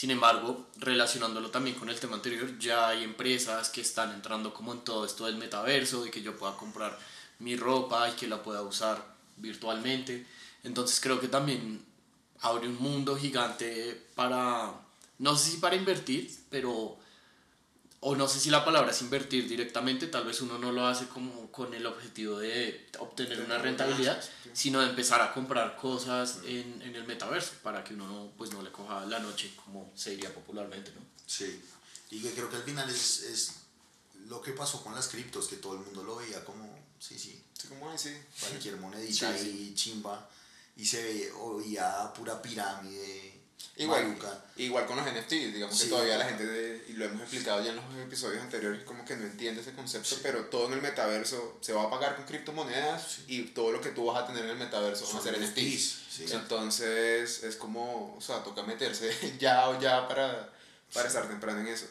sin 0.00 0.10
embargo, 0.10 0.66
relacionándolo 0.78 1.50
también 1.50 1.76
con 1.76 1.90
el 1.90 2.00
tema 2.00 2.16
anterior, 2.16 2.58
ya 2.58 2.88
hay 2.88 3.04
empresas 3.04 3.68
que 3.68 3.82
están 3.82 4.14
entrando 4.14 4.54
como 4.54 4.72
en 4.72 4.80
todo 4.80 5.04
esto 5.04 5.26
del 5.26 5.36
metaverso, 5.36 6.02
de 6.02 6.10
que 6.10 6.22
yo 6.22 6.38
pueda 6.38 6.56
comprar 6.56 6.98
mi 7.38 7.54
ropa 7.54 8.08
y 8.08 8.12
que 8.12 8.26
la 8.26 8.42
pueda 8.42 8.62
usar 8.62 9.04
virtualmente. 9.36 10.26
Entonces 10.64 11.00
creo 11.02 11.20
que 11.20 11.28
también 11.28 11.84
abre 12.40 12.66
un 12.66 12.80
mundo 12.80 13.14
gigante 13.14 14.06
para, 14.14 14.72
no 15.18 15.36
sé 15.36 15.50
si 15.50 15.56
para 15.58 15.76
invertir, 15.76 16.30
pero 16.48 16.96
o 18.02 18.16
no 18.16 18.26
sé 18.28 18.40
si 18.40 18.48
la 18.48 18.64
palabra 18.64 18.92
es 18.92 19.02
invertir 19.02 19.46
directamente, 19.46 20.06
tal 20.06 20.24
vez 20.24 20.40
uno 20.40 20.58
no 20.58 20.72
lo 20.72 20.86
hace 20.86 21.06
como 21.06 21.52
con 21.52 21.74
el 21.74 21.84
objetivo 21.84 22.38
de 22.38 22.88
obtener 22.98 23.42
una 23.42 23.58
rentabilidad, 23.58 24.22
sino 24.54 24.80
de 24.80 24.88
empezar 24.88 25.20
a 25.20 25.34
comprar 25.34 25.76
cosas 25.76 26.38
en, 26.46 26.80
en 26.80 26.96
el 26.96 27.04
metaverso 27.06 27.52
para 27.62 27.84
que 27.84 27.92
uno 27.92 28.06
no, 28.06 28.32
pues 28.38 28.52
no 28.52 28.62
le 28.62 28.72
coja 28.72 29.04
la 29.04 29.18
noche, 29.18 29.52
como 29.64 29.92
se 29.94 30.12
diría 30.12 30.32
popularmente, 30.32 30.92
¿no? 30.92 31.02
Sí, 31.26 31.62
y 32.10 32.22
que 32.22 32.32
creo 32.32 32.48
que 32.48 32.56
al 32.56 32.62
final 32.62 32.88
es, 32.88 33.20
es 33.20 33.54
lo 34.28 34.40
que 34.40 34.52
pasó 34.52 34.82
con 34.82 34.94
las 34.94 35.08
criptos, 35.08 35.48
que 35.48 35.56
todo 35.56 35.74
el 35.74 35.80
mundo 35.80 36.02
lo 36.02 36.16
veía 36.16 36.42
como, 36.42 36.78
sí, 36.98 37.18
sí, 37.18 37.44
sí 37.52 37.68
como 37.68 37.96
sí. 37.98 38.16
cualquier 38.40 38.76
monedita 38.78 39.38
y 39.38 39.74
chimba, 39.74 40.26
y 40.74 40.86
se 40.86 41.30
oía 41.32 42.10
pura 42.14 42.40
pirámide 42.40 43.39
Igual, 43.76 44.16
igual 44.56 44.86
con 44.86 44.96
los 44.96 45.06
NFTs, 45.06 45.54
digamos 45.54 45.80
que 45.80 45.88
todavía 45.88 46.18
la 46.18 46.26
gente, 46.26 46.84
y 46.88 46.92
lo 46.94 47.06
hemos 47.06 47.22
explicado 47.22 47.62
ya 47.64 47.70
en 47.70 47.76
los 47.76 47.84
episodios 47.96 48.42
anteriores, 48.42 48.82
como 48.84 49.04
que 49.06 49.16
no 49.16 49.24
entiende 49.24 49.62
ese 49.62 49.72
concepto, 49.72 50.16
pero 50.22 50.44
todo 50.46 50.66
en 50.66 50.74
el 50.74 50.82
metaverso 50.82 51.56
se 51.62 51.72
va 51.72 51.84
a 51.84 51.90
pagar 51.90 52.16
con 52.16 52.26
criptomonedas 52.26 53.20
y 53.26 53.42
todo 53.44 53.72
lo 53.72 53.80
que 53.80 53.90
tú 53.90 54.04
vas 54.04 54.22
a 54.22 54.26
tener 54.26 54.44
en 54.44 54.50
el 54.50 54.56
metaverso 54.58 55.06
van 55.06 55.16
a 55.16 55.22
ser 55.22 55.40
NFTs. 55.40 56.30
Entonces 56.32 57.42
es 57.42 57.56
como, 57.56 58.14
o 58.16 58.20
sea, 58.20 58.42
toca 58.42 58.62
meterse 58.62 59.10
ya 59.38 59.70
o 59.70 59.80
ya 59.80 60.06
para, 60.06 60.52
para 60.92 61.08
estar 61.08 61.26
temprano 61.26 61.60
en 61.60 61.68
eso. 61.68 61.86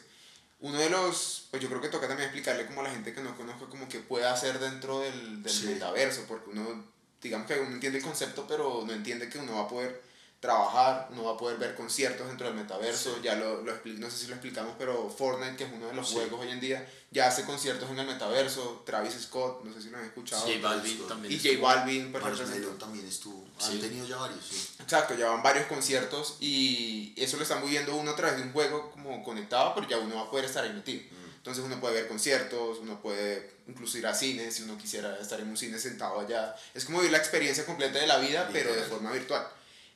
Uno 0.60 0.78
de 0.78 0.90
los, 0.90 1.46
pues 1.50 1.62
yo 1.62 1.68
creo 1.68 1.80
que 1.80 1.88
toca 1.88 2.06
también 2.06 2.28
explicarle 2.28 2.66
como 2.66 2.82
a 2.82 2.84
la 2.84 2.90
gente 2.90 3.14
que 3.14 3.22
no 3.22 3.36
conozco 3.36 3.68
como 3.68 3.88
que 3.88 3.98
puede 3.98 4.26
hacer 4.26 4.60
dentro 4.60 5.00
del, 5.00 5.42
del 5.42 5.64
metaverso, 5.64 6.24
porque 6.28 6.50
uno, 6.50 6.84
digamos 7.20 7.48
que 7.48 7.58
uno 7.58 7.72
entiende 7.72 7.98
el 7.98 8.04
concepto, 8.04 8.46
pero 8.46 8.84
no 8.86 8.92
entiende 8.92 9.28
que 9.28 9.38
uno 9.38 9.56
va 9.56 9.62
a 9.62 9.68
poder 9.68 10.09
trabajar, 10.40 11.08
uno 11.12 11.24
va 11.24 11.32
a 11.32 11.36
poder 11.36 11.58
ver 11.58 11.74
conciertos 11.74 12.26
dentro 12.26 12.46
del 12.46 12.56
metaverso, 12.56 13.20
ya 13.22 13.34
lo, 13.34 13.60
lo 13.60 13.74
no 13.84 14.10
sé 14.10 14.16
si 14.16 14.26
lo 14.26 14.32
explicamos, 14.32 14.74
pero 14.78 15.10
Fortnite, 15.10 15.54
que 15.54 15.64
es 15.64 15.70
uno 15.70 15.88
de 15.88 15.94
los 15.94 16.10
juegos 16.10 16.40
hoy 16.40 16.50
en 16.50 16.60
día, 16.60 16.90
ya 17.10 17.28
hace 17.28 17.44
conciertos 17.44 17.90
en 17.90 17.98
el 17.98 18.06
metaverso, 18.06 18.82
Travis 18.86 19.12
Scott, 19.20 19.62
no 19.64 19.74
sé 19.74 19.82
si 19.82 19.90
lo 19.90 19.98
han 19.98 20.04
escuchado. 20.04 20.40
J 20.46 20.58
Balvin 20.62 21.06
también. 21.06 21.34
Y 21.34 21.38
J 21.38 21.60
Balvin, 21.60 22.10
por 22.10 22.22
ejemplo. 22.22 22.70
también 22.78 23.06
estuvo, 23.06 23.46
han 23.60 23.80
tenido 23.80 24.06
ya 24.06 24.16
varios, 24.16 24.42
sí. 24.42 24.68
Exacto, 24.80 25.14
ya 25.14 25.28
van 25.28 25.42
varios 25.42 25.66
conciertos 25.66 26.38
y 26.40 27.12
eso 27.18 27.36
lo 27.36 27.42
están 27.42 27.62
viendo 27.68 27.94
uno 27.94 28.12
a 28.12 28.16
través 28.16 28.38
de 28.38 28.42
un 28.44 28.52
juego 28.52 28.90
como 28.92 29.22
conectado, 29.22 29.74
pero 29.74 29.86
ya 29.86 29.98
uno 29.98 30.16
va 30.16 30.22
a 30.22 30.30
poder 30.30 30.46
estar 30.46 30.64
ahí 30.64 30.72
metido. 30.72 31.02
Mm. 31.02 31.20
Entonces 31.36 31.62
uno 31.64 31.78
puede 31.80 31.94
ver 31.94 32.08
conciertos, 32.08 32.78
uno 32.78 33.00
puede 33.02 33.60
incluso 33.66 33.98
ir 33.98 34.06
a 34.06 34.14
cine 34.14 34.50
si 34.50 34.62
uno 34.62 34.78
quisiera 34.78 35.18
estar 35.18 35.38
en 35.40 35.48
un 35.48 35.56
cine 35.56 35.78
sentado 35.78 36.20
allá. 36.20 36.54
Es 36.74 36.86
como 36.86 36.98
vivir 36.98 37.12
la 37.12 37.18
experiencia 37.18 37.66
completa 37.66 37.98
de 37.98 38.06
la 38.06 38.18
vida, 38.18 38.48
pero 38.52 38.74
de 38.74 38.82
forma 38.82 39.10
virtual. 39.12 39.46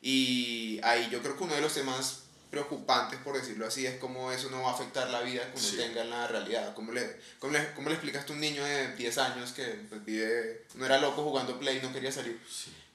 Y 0.06 0.80
ahí 0.82 1.08
yo 1.10 1.22
creo 1.22 1.34
que 1.34 1.44
uno 1.44 1.54
de 1.54 1.62
los 1.62 1.72
temas 1.72 2.24
preocupantes, 2.50 3.18
por 3.20 3.40
decirlo 3.40 3.66
así, 3.66 3.86
es 3.86 3.98
cómo 3.98 4.30
eso 4.30 4.50
no 4.50 4.60
va 4.60 4.70
a 4.70 4.74
afectar 4.74 5.08
la 5.08 5.22
vida 5.22 5.50
que 5.50 5.58
uno 5.58 5.76
tenga 5.78 6.02
en 6.02 6.10
la 6.10 6.26
realidad. 6.28 6.74
¿Cómo 6.74 6.92
le, 6.92 7.18
cómo, 7.38 7.54
le, 7.54 7.72
¿Cómo 7.72 7.88
le 7.88 7.94
explicas 7.94 8.28
a 8.28 8.32
un 8.34 8.38
niño 8.38 8.62
de 8.62 8.94
10 8.96 9.18
años 9.18 9.52
que 9.52 9.64
pues, 9.88 10.04
vive, 10.04 10.66
no 10.74 10.84
era 10.84 10.98
loco 10.98 11.24
jugando 11.24 11.58
Play 11.58 11.78
y 11.78 11.80
no 11.80 11.90
quería 11.90 12.12
salir? 12.12 12.38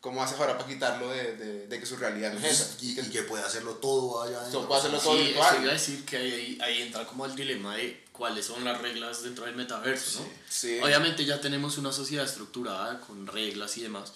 ¿Cómo 0.02 0.22
haces 0.22 0.40
ahora 0.40 0.56
para 0.56 0.70
quitarlo 0.70 1.10
de, 1.10 1.36
de, 1.36 1.68
de, 1.68 1.80
que 1.80 1.86
su 1.88 1.98
realidad 1.98 2.32
no 2.32 2.40
es 2.40 2.62
esa? 2.62 2.78
Y, 2.80 2.94
que, 3.10 3.24
puede 3.24 3.44
hacerlo 3.44 3.74
todo 3.78 4.22
allá 4.22 4.42
adentro. 4.42 4.68
puede 4.68 4.80
hacerlo 4.80 5.00
todo 5.00 5.18
sí, 5.18 5.32
Eso 5.32 5.62
iba 5.62 5.72
a 5.72 5.74
decir 5.74 6.06
que 6.06 6.18
ahí, 6.18 6.60
ahí 6.62 6.82
entra 6.84 7.08
como 7.08 7.26
el 7.26 7.36
dilema 7.36 7.76
de 7.76 8.06
cuáles 8.12 8.46
son 8.46 8.64
las 8.64 8.80
reglas 8.80 9.24
dentro 9.24 9.46
del 9.46 9.56
metaverso, 9.56 10.20
¿no? 10.22 10.30
Sí. 10.48 10.80
Obviamente 10.82 11.26
ya 11.26 11.42
tenemos 11.42 11.80
una 11.80 11.92
sociedad 11.92 12.24
estructurada 12.24 13.00
con 13.02 13.26
reglas 13.26 13.78
y 13.78 13.82
demás, 13.82 14.14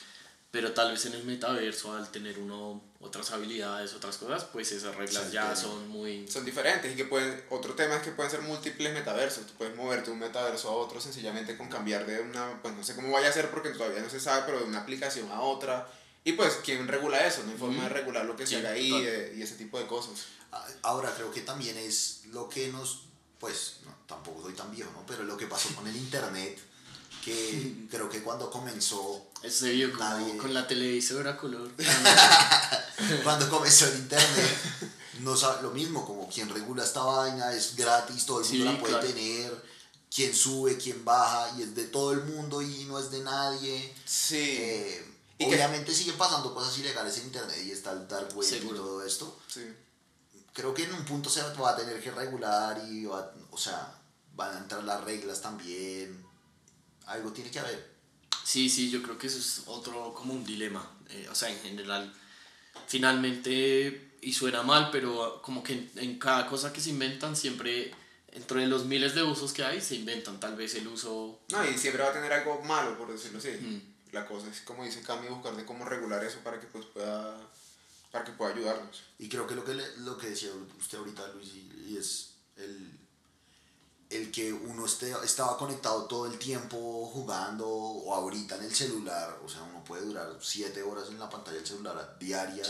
pero 0.53 0.72
tal 0.72 0.91
vez 0.91 1.03
en 1.07 1.13
el 1.13 1.24
metaverso 1.24 1.95
al 1.95 2.12
tener 2.12 2.38
uno 2.38 2.79
otras 3.00 3.31
habilidades, 3.31 3.95
otras 3.95 4.17
cosas, 4.17 4.43
pues 4.43 4.72
esas 4.72 4.95
reglas 4.95 5.31
ya 5.31 5.55
son 5.55 5.88
muy... 5.88 6.27
Son 6.27 6.45
diferentes 6.45 6.93
y 6.93 6.95
que 6.95 7.05
pueden, 7.05 7.43
otro 7.50 7.74
tema 7.74 7.95
es 7.95 8.03
que 8.03 8.12
pueden 8.12 8.29
ser 8.29 8.43
múltiples 8.43 8.93
metaversos, 8.93 9.48
tú 9.48 9.53
puedes 9.57 9.75
moverte 9.75 10.05
de 10.05 10.12
un 10.12 10.19
metaverso 10.19 10.69
a 10.69 10.74
otro 10.74 11.01
sencillamente 11.01 11.57
con 11.57 11.69
cambiar 11.69 12.05
de 12.05 12.22
una, 12.22 12.62
pues 12.62 12.75
no 12.75 12.83
sé 12.83 12.93
cómo 12.93 13.10
vaya 13.10 13.29
a 13.29 13.31
ser 13.31 13.50
porque 13.50 13.69
todavía 13.69 14.01
no 14.01 14.12
se 14.12 14.19
sabe, 14.19 14.43
pero 14.45 14.60
de 14.60 14.65
una 14.65 14.81
aplicación 14.81 15.27
a 15.31 15.41
otra. 15.41 15.89
Y 16.24 16.33
pues, 16.33 16.60
¿quién 16.63 16.88
regula 16.88 17.25
eso? 17.25 17.41
No 17.45 17.51
hay 17.51 17.57
forma 17.57 17.83
de 17.86 17.89
regular 17.89 18.24
lo 18.24 18.36
que 18.36 18.45
se 18.45 18.57
haga 18.57 18.74
ahí 18.74 18.93
y 19.36 19.41
ese 19.41 19.55
tipo 19.55 19.79
de 19.79 19.88
cosas. 19.88 20.25
Ahora, 20.83 21.12
creo 21.15 21.31
que 21.31 21.41
también 21.41 21.79
es 21.79 22.25
lo 22.27 22.48
que 22.48 22.67
nos, 22.67 23.05
pues, 23.39 23.77
no, 23.86 23.95
tampoco 24.05 24.43
soy 24.43 24.53
tan 24.53 24.69
viejo, 24.69 24.91
¿no? 24.91 25.03
Pero 25.07 25.24
lo 25.24 25.36
que 25.36 25.48
pasó 25.48 25.74
con 25.74 25.88
el 25.88 25.95
Internet 25.95 26.60
que 27.24 27.88
creo 27.89 28.10
que 28.10 28.22
cuando 28.22 28.50
comenzó... 28.50 29.27
Eso 29.42 29.65
se 29.65 29.92
como 29.92 30.38
con 30.38 30.53
la 30.53 30.68
televisora 30.68 31.38
color. 31.38 31.70
cuando 33.24 33.50
comenzó 33.50 33.88
el 33.88 33.96
internet, 33.96 34.58
no 35.20 35.36
sabe, 35.36 35.63
lo 35.63 35.72
mismo, 35.72 36.06
como 36.06 36.30
quien 36.30 36.50
regula 36.50 36.84
esta 36.84 37.03
vaina 37.03 37.51
es 37.51 37.75
gratis, 37.75 38.25
todo 38.25 38.42
el 38.42 38.48
mundo 38.48 38.72
la 38.72 38.80
puede 38.80 39.13
tener, 39.13 39.63
quien 40.13 40.34
sube, 40.34 40.77
quien 40.77 41.03
baja, 41.03 41.58
y 41.58 41.63
es 41.63 41.75
de 41.75 41.86
todo 41.86 42.13
el 42.13 42.24
mundo 42.24 42.62
y 42.62 42.86
no 42.86 43.00
es 43.00 43.12
de 43.12 43.22
nadie. 43.22 43.94
Sí. 44.06 44.38
Eh, 44.38 45.06
obviamente 45.39 45.94
siguen 45.94 46.18
pasando 46.18 46.53
cosas 46.53 46.77
ilegales 46.77 47.18
en 47.18 47.25
internet 47.25 47.62
y 47.65 47.72
está 47.72 47.92
el 47.92 48.08
dark 48.08 48.36
web 48.36 48.48
y 48.50 48.68
todo 48.68 49.03
esto. 49.06 49.39
Sí. 49.48 49.62
Creo 50.53 50.74
que 50.74 50.84
en 50.84 50.94
un 50.94 51.03
punto 51.03 51.30
se 51.30 51.42
va 51.42 51.72
a 51.72 51.75
tener 51.75 52.01
que 52.01 52.12
regular 52.12 52.82
y, 52.89 53.06
va, 53.06 53.34
o 53.51 53.58
sea, 53.58 53.94
van 54.36 54.56
a 54.56 54.60
entrar 54.60 54.84
las 54.84 55.03
reglas 55.03 55.42
también 55.42 56.23
algo 57.05 57.31
tiene 57.31 57.51
que 57.51 57.60
haber. 57.60 57.93
Sí, 58.43 58.69
sí, 58.69 58.89
yo 58.89 59.01
creo 59.01 59.17
que 59.17 59.27
eso 59.27 59.39
es 59.39 59.63
otro 59.67 60.13
como 60.13 60.33
un 60.33 60.43
dilema. 60.43 60.89
Eh, 61.10 61.27
o 61.31 61.36
sea, 61.36 61.50
en 61.50 61.60
general, 61.60 62.13
finalmente, 62.88 64.17
y 64.22 64.33
suena 64.33 64.63
mal, 64.63 64.89
pero 64.91 65.41
como 65.41 65.63
que 65.63 65.89
en, 65.95 66.19
cada 66.19 66.48
cosa 66.48 66.74
que 66.74 66.81
se 66.81 66.89
inventan 66.89 67.36
siempre 67.36 67.93
entre 68.31 68.65
los 68.67 68.86
miles 68.86 69.15
de 69.15 69.24
usos 69.24 69.53
que 69.53 69.63
hay, 69.63 69.79
se 69.79 69.95
inventan 69.95 70.39
tal 70.39 70.55
vez 70.55 70.75
el 70.75 70.88
uso... 70.88 71.39
No, 71.50 71.69
y 71.69 71.77
siempre 71.77 72.03
va 72.03 72.10
a 72.10 72.13
tener 72.13 72.33
algo 72.33 72.62
malo, 72.63 72.98
por 72.98 73.12
decirlo 73.12 73.38
así. 73.38 73.50
La 74.12 74.25
cosa 74.25 74.48
es, 74.50 74.62
como 74.62 74.83
dice 74.83 75.01
Cami, 75.01 75.27
buscar 75.27 75.55
de 75.55 75.65
cómo 75.65 75.86
regular 75.86 76.24
eso 76.24 76.39
para 76.39 76.60
que 76.60 76.67
pues 76.67 76.86
pueda, 76.86 77.38
para 78.12 78.25
que 78.25 78.31
pueda 78.31 78.53
ayudarnos. 78.53 79.03
Y 79.19 79.29
creo 79.29 79.48
que 79.48 79.55
lo 79.55 79.63
que, 79.63 79.74
lo 80.00 80.17
que 80.17 80.29
decía 80.29 80.50
usted 80.79 80.98
ahorita, 80.98 81.27
Luis, 81.29 81.51
y 81.88 81.98
es 81.98 82.33
el, 82.57 82.63
el 82.65 82.92
que 84.33 84.51
uno 84.51 84.85
esté, 84.85 85.13
estaba 85.23 85.55
conectado 85.57 86.05
todo 86.05 86.25
el 86.25 86.37
tiempo 86.39 86.77
jugando 87.13 87.65
o 87.67 88.13
ahorita 88.13 88.55
en 88.55 88.63
el 88.63 88.73
celular, 88.73 89.39
o 89.45 89.47
sea, 89.47 89.61
uno 89.61 89.83
puede 89.83 90.05
durar 90.05 90.27
siete 90.41 90.81
horas 90.81 91.07
en 91.09 91.19
la 91.19 91.29
pantalla 91.29 91.57
del 91.57 91.67
celular 91.67 92.17
diaria, 92.19 92.63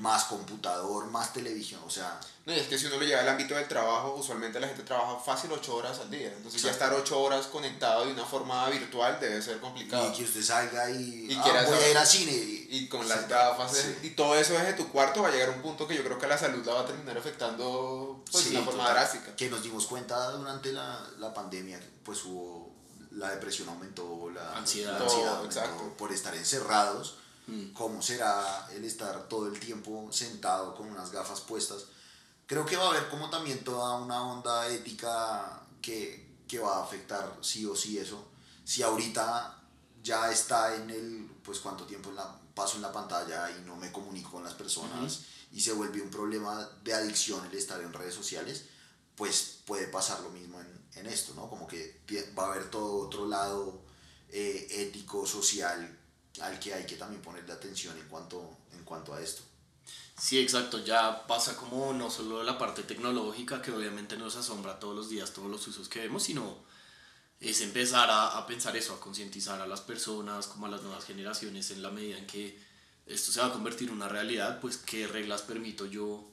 más 0.00 0.24
computador, 0.24 1.06
más 1.10 1.32
televisión, 1.32 1.80
o 1.86 1.90
sea... 1.90 2.18
No, 2.46 2.54
y 2.54 2.60
es 2.60 2.68
que 2.68 2.78
si 2.78 2.86
uno 2.86 2.98
lo 2.98 3.04
lleva 3.04 3.22
al 3.22 3.28
ámbito 3.28 3.56
del 3.56 3.66
trabajo, 3.66 4.14
usualmente 4.14 4.60
la 4.60 4.68
gente 4.68 4.84
trabaja 4.84 5.18
fácil 5.18 5.50
ocho 5.50 5.74
horas 5.74 5.98
al 5.98 6.08
día, 6.08 6.32
entonces 6.32 6.62
ya 6.62 6.70
estar 6.70 6.94
ocho 6.94 7.20
horas 7.20 7.48
conectado 7.48 8.06
de 8.06 8.12
una 8.12 8.24
forma 8.24 8.68
virtual 8.70 9.18
debe 9.20 9.42
ser 9.42 9.58
complicado. 9.58 10.08
Y 10.08 10.16
que 10.16 10.22
usted 10.22 10.42
salga 10.42 10.88
y, 10.88 11.26
y 11.28 11.34
ah, 11.34 11.64
voy 11.66 11.76
a 11.76 11.90
ir 11.90 11.98
al 11.98 12.06
cine. 12.06 12.32
Y, 12.68 12.88
con 12.88 13.08
las 13.08 13.28
gafas, 13.28 13.84
y 14.02 14.10
todo 14.10 14.36
eso 14.36 14.52
desde 14.52 14.74
tu 14.74 14.88
cuarto 14.88 15.22
va 15.22 15.28
a 15.28 15.32
llegar 15.32 15.48
a 15.48 15.52
un 15.52 15.62
punto 15.62 15.88
que 15.88 15.96
yo 15.96 16.04
creo 16.04 16.20
que 16.20 16.28
la 16.28 16.38
salud 16.38 16.64
la 16.64 16.74
va 16.74 16.80
a 16.82 16.86
terminar 16.86 17.18
afectando 17.18 18.22
pues, 18.30 18.44
de 18.44 18.56
una 18.56 18.64
forma 18.64 18.90
drástica. 18.90 19.34
Que 19.34 19.50
nos 19.50 19.64
dimos 19.64 19.86
cuenta 19.86 20.30
durante 20.30 20.72
la, 20.72 21.04
la 21.18 21.34
pandemia, 21.34 21.80
pues 22.04 22.24
hubo, 22.26 22.70
la 23.10 23.30
depresión 23.30 23.68
aumentó, 23.70 24.30
la 24.32 24.56
ansiedad, 24.56 25.00
por 25.98 26.12
estar 26.12 26.34
encerrados. 26.36 27.16
Mm. 27.48 27.72
¿Cómo 27.72 28.02
será 28.02 28.68
el 28.72 28.84
estar 28.84 29.28
todo 29.28 29.48
el 29.48 29.58
tiempo 29.58 30.08
sentado 30.12 30.76
con 30.76 30.88
unas 30.88 31.10
gafas 31.10 31.40
puestas? 31.40 31.86
Creo 32.46 32.64
que 32.64 32.76
va 32.76 32.84
a 32.84 32.90
haber 32.90 33.08
como 33.08 33.28
también 33.28 33.64
toda 33.64 33.96
una 33.96 34.22
onda 34.22 34.68
ética 34.68 35.62
que, 35.82 36.42
que 36.46 36.58
va 36.58 36.78
a 36.78 36.84
afectar 36.84 37.38
sí 37.40 37.66
o 37.66 37.74
sí 37.74 37.98
eso. 37.98 38.28
Si 38.64 38.82
ahorita 38.82 39.62
ya 40.02 40.30
está 40.30 40.76
en 40.76 40.90
el, 40.90 41.30
pues 41.42 41.58
cuánto 41.58 41.84
tiempo 41.84 42.10
en 42.10 42.16
la, 42.16 42.40
paso 42.54 42.76
en 42.76 42.82
la 42.82 42.92
pantalla 42.92 43.50
y 43.50 43.62
no 43.62 43.76
me 43.76 43.90
comunico 43.92 44.30
con 44.30 44.44
las 44.44 44.54
personas 44.54 45.22
y 45.52 45.60
se 45.60 45.72
vuelve 45.72 46.00
un 46.00 46.10
problema 46.10 46.68
de 46.82 46.94
adicción 46.94 47.44
el 47.46 47.56
estar 47.56 47.80
en 47.80 47.92
redes 47.92 48.14
sociales, 48.14 48.66
pues 49.16 49.58
puede 49.66 49.88
pasar 49.88 50.20
lo 50.20 50.30
mismo 50.30 50.60
en, 50.60 50.86
en 50.96 51.06
esto, 51.06 51.34
¿no? 51.34 51.48
Como 51.48 51.66
que 51.66 52.00
va 52.38 52.44
a 52.44 52.52
haber 52.52 52.70
todo 52.70 53.06
otro 53.06 53.26
lado 53.26 53.80
eh, 54.28 54.66
ético, 54.70 55.26
social, 55.26 55.98
al 56.40 56.58
que 56.58 56.74
hay 56.74 56.84
que 56.86 56.96
también 56.96 57.22
ponerle 57.22 57.52
atención 57.52 57.96
en 57.98 58.08
cuanto, 58.08 58.58
en 58.72 58.84
cuanto 58.84 59.14
a 59.14 59.20
esto. 59.20 59.42
Sí, 60.18 60.38
exacto, 60.38 60.82
ya 60.82 61.26
pasa 61.26 61.56
como 61.56 61.92
no 61.92 62.10
solo 62.10 62.42
la 62.42 62.56
parte 62.56 62.82
tecnológica, 62.82 63.60
que 63.60 63.70
obviamente 63.70 64.16
nos 64.16 64.36
asombra 64.36 64.78
todos 64.78 64.96
los 64.96 65.10
días, 65.10 65.32
todos 65.32 65.50
los 65.50 65.66
usos 65.68 65.88
que 65.88 66.00
vemos, 66.00 66.22
sino 66.22 66.56
es 67.38 67.60
empezar 67.60 68.10
a, 68.10 68.38
a 68.38 68.46
pensar 68.46 68.74
eso, 68.76 68.94
a 68.94 69.00
concientizar 69.00 69.60
a 69.60 69.66
las 69.66 69.82
personas, 69.82 70.46
como 70.46 70.66
a 70.66 70.70
las 70.70 70.82
nuevas 70.82 71.04
generaciones, 71.04 71.70
en 71.70 71.82
la 71.82 71.90
medida 71.90 72.16
en 72.16 72.26
que 72.26 72.58
esto 73.06 73.30
se 73.30 73.40
va 73.40 73.46
a 73.46 73.52
convertir 73.52 73.88
en 73.88 73.94
una 73.94 74.08
realidad, 74.08 74.58
pues 74.60 74.78
qué 74.78 75.06
reglas 75.06 75.42
permito 75.42 75.86
yo 75.86 76.24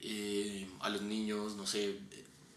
eh, 0.00 0.68
a 0.80 0.88
los 0.88 1.02
niños, 1.02 1.56
no 1.56 1.66
sé, 1.66 1.98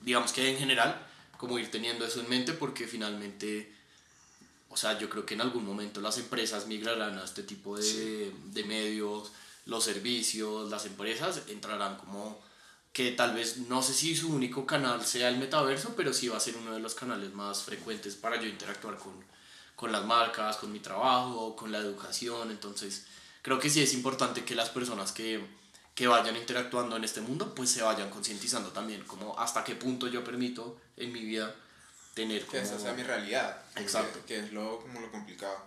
digamos 0.01 0.31
que 0.31 0.49
en 0.49 0.57
general, 0.57 1.05
como 1.37 1.59
ir 1.59 1.71
teniendo 1.71 2.05
eso 2.05 2.21
en 2.21 2.29
mente 2.29 2.53
porque 2.53 2.87
finalmente, 2.87 3.73
o 4.69 4.77
sea, 4.77 4.97
yo 4.97 5.09
creo 5.09 5.25
que 5.25 5.33
en 5.33 5.41
algún 5.41 5.65
momento 5.65 5.99
las 5.99 6.17
empresas 6.19 6.67
migrarán 6.67 7.17
a 7.17 7.25
este 7.25 7.43
tipo 7.43 7.75
de, 7.75 8.31
de 8.45 8.63
medios, 8.63 9.31
los 9.65 9.83
servicios, 9.83 10.69
las 10.69 10.85
empresas 10.85 11.41
entrarán 11.47 11.97
como 11.97 12.41
que 12.91 13.11
tal 13.11 13.33
vez 13.33 13.57
no 13.57 13.81
sé 13.81 13.93
si 13.93 14.15
su 14.15 14.33
único 14.33 14.65
canal 14.67 15.03
sea 15.03 15.29
el 15.29 15.37
metaverso, 15.37 15.95
pero 15.95 16.13
sí 16.13 16.27
va 16.27 16.37
a 16.37 16.39
ser 16.39 16.55
uno 16.57 16.73
de 16.73 16.79
los 16.79 16.93
canales 16.93 17.33
más 17.33 17.63
frecuentes 17.63 18.15
para 18.15 18.39
yo 18.39 18.47
interactuar 18.47 18.97
con, 18.97 19.13
con 19.75 19.91
las 19.91 20.05
marcas, 20.05 20.57
con 20.57 20.71
mi 20.71 20.79
trabajo, 20.79 21.55
con 21.55 21.71
la 21.71 21.79
educación. 21.79 22.51
Entonces, 22.51 23.05
creo 23.41 23.59
que 23.59 23.71
sí 23.71 23.81
es 23.81 23.93
importante 23.95 24.45
que 24.45 24.53
las 24.53 24.69
personas 24.69 25.11
que, 25.11 25.43
que 25.95 26.05
vayan 26.05 26.37
interactuando 26.37 26.95
en 26.95 27.03
este 27.03 27.21
mundo, 27.21 27.55
pues 27.55 27.71
se 27.71 27.81
vayan 27.81 28.11
concientizando 28.11 28.69
también, 28.69 29.03
como 29.05 29.39
hasta 29.39 29.63
qué 29.63 29.75
punto 29.75 30.07
yo 30.07 30.23
permito 30.23 30.79
en 30.95 31.11
mi 31.11 31.21
vida 31.21 31.55
tener 32.13 32.45
como... 32.45 32.59
Que 32.59 32.61
esa 32.61 32.79
sea 32.79 32.93
mi 32.93 33.01
realidad. 33.01 33.59
Exacto. 33.75 34.19
Que, 34.27 34.39
es 34.39 34.53
lo, 34.53 34.79
como 34.79 34.99
lo 34.99 35.11
complicado. 35.11 35.57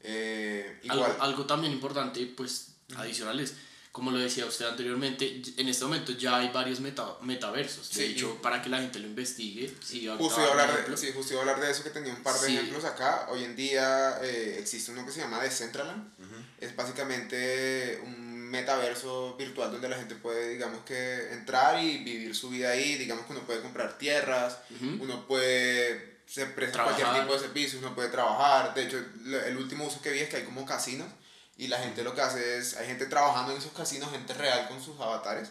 Eh, 0.00 0.80
igual. 0.82 1.16
Algo, 1.20 1.44
también 1.44 1.72
importante, 1.74 2.24
pues, 2.26 2.73
adicional 2.96 3.40
es, 3.40 3.54
como 3.94 4.10
lo 4.10 4.18
decía 4.18 4.44
usted 4.44 4.66
anteriormente, 4.66 5.40
en 5.56 5.68
este 5.68 5.84
momento 5.84 6.10
ya 6.10 6.38
hay 6.38 6.48
varios 6.48 6.80
meta, 6.80 7.16
metaversos. 7.22 7.94
De 7.94 8.06
hecho, 8.06 8.42
para 8.42 8.60
que 8.60 8.68
la 8.68 8.80
gente 8.80 8.98
lo 8.98 9.06
investigue. 9.06 9.72
Sí, 9.80 10.08
justo, 10.18 10.40
iba 10.40 10.48
a 10.48 10.50
hablar 10.50 10.88
de, 10.88 10.96
sí, 10.96 11.12
justo 11.14 11.34
iba 11.34 11.42
a 11.42 11.46
hablar 11.46 11.64
de 11.64 11.70
eso, 11.70 11.84
que 11.84 11.90
tenía 11.90 12.12
un 12.12 12.22
par 12.24 12.34
de 12.40 12.48
ejemplos 12.48 12.84
acá. 12.84 13.28
Hoy 13.30 13.44
en 13.44 13.54
día 13.54 14.18
eh, 14.20 14.56
existe 14.58 14.90
uno 14.90 15.06
que 15.06 15.12
se 15.12 15.20
llama 15.20 15.40
Decentraland. 15.40 16.12
Es 16.58 16.74
básicamente 16.74 18.00
un 18.04 18.50
metaverso 18.50 19.36
virtual 19.36 19.70
donde 19.70 19.88
la 19.88 19.96
gente 19.96 20.16
puede, 20.16 20.50
digamos 20.50 20.80
que, 20.84 21.32
entrar 21.32 21.80
y 21.80 21.98
vivir 21.98 22.34
su 22.34 22.50
vida 22.50 22.70
ahí. 22.70 22.96
Digamos 22.96 23.26
que 23.26 23.32
uno 23.32 23.42
puede 23.42 23.60
comprar 23.60 23.96
tierras, 23.96 24.58
uno 24.98 25.24
puede 25.28 26.14
se 26.26 26.46
presta 26.46 26.82
cualquier 26.82 27.12
tipo 27.12 27.34
de 27.34 27.38
servicios, 27.38 27.80
uno 27.80 27.94
puede 27.94 28.08
trabajar. 28.08 28.74
De 28.74 28.82
hecho, 28.82 28.98
el 29.46 29.56
último 29.56 29.86
uso 29.86 30.02
que 30.02 30.10
vi 30.10 30.18
es 30.18 30.28
que 30.28 30.38
hay 30.38 30.44
como 30.44 30.66
casinos 30.66 31.06
y 31.56 31.68
la 31.68 31.78
gente 31.78 32.02
lo 32.02 32.14
que 32.14 32.20
hace 32.20 32.58
es, 32.58 32.76
hay 32.76 32.86
gente 32.86 33.06
trabajando 33.06 33.52
en 33.52 33.58
esos 33.58 33.72
casinos, 33.72 34.10
gente 34.10 34.34
real 34.34 34.68
con 34.68 34.82
sus 34.82 34.98
avatares. 35.00 35.50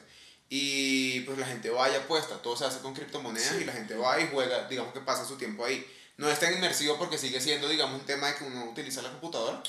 Y 0.50 1.22
pues 1.22 1.38
la 1.38 1.45
gente 1.48 1.69
va 1.69 1.89
y 1.89 1.95
apuesta, 1.95 2.36
todo 2.41 2.55
se 2.55 2.65
hace 2.65 2.79
con 2.79 2.93
criptomonedas 2.93 3.60
y 3.60 3.65
la 3.65 3.74
gente 3.74 3.95
va 3.95 4.19
y 4.19 4.27
juega, 4.27 4.67
digamos 4.67 4.93
que 4.93 5.00
pasa 5.00 5.25
su 5.25 5.36
tiempo 5.36 5.65
ahí 5.65 5.86
no 6.17 6.29
es 6.29 6.39
tan 6.39 6.53
inmersivo 6.53 6.98
porque 6.98 7.17
sigue 7.17 7.41
siendo, 7.41 7.67
digamos, 7.67 8.00
un 8.00 8.05
tema 8.05 8.27
de 8.27 8.36
que 8.36 8.43
uno 8.43 8.65
utiliza 8.65 9.01
la 9.01 9.10
computadora, 9.10 9.63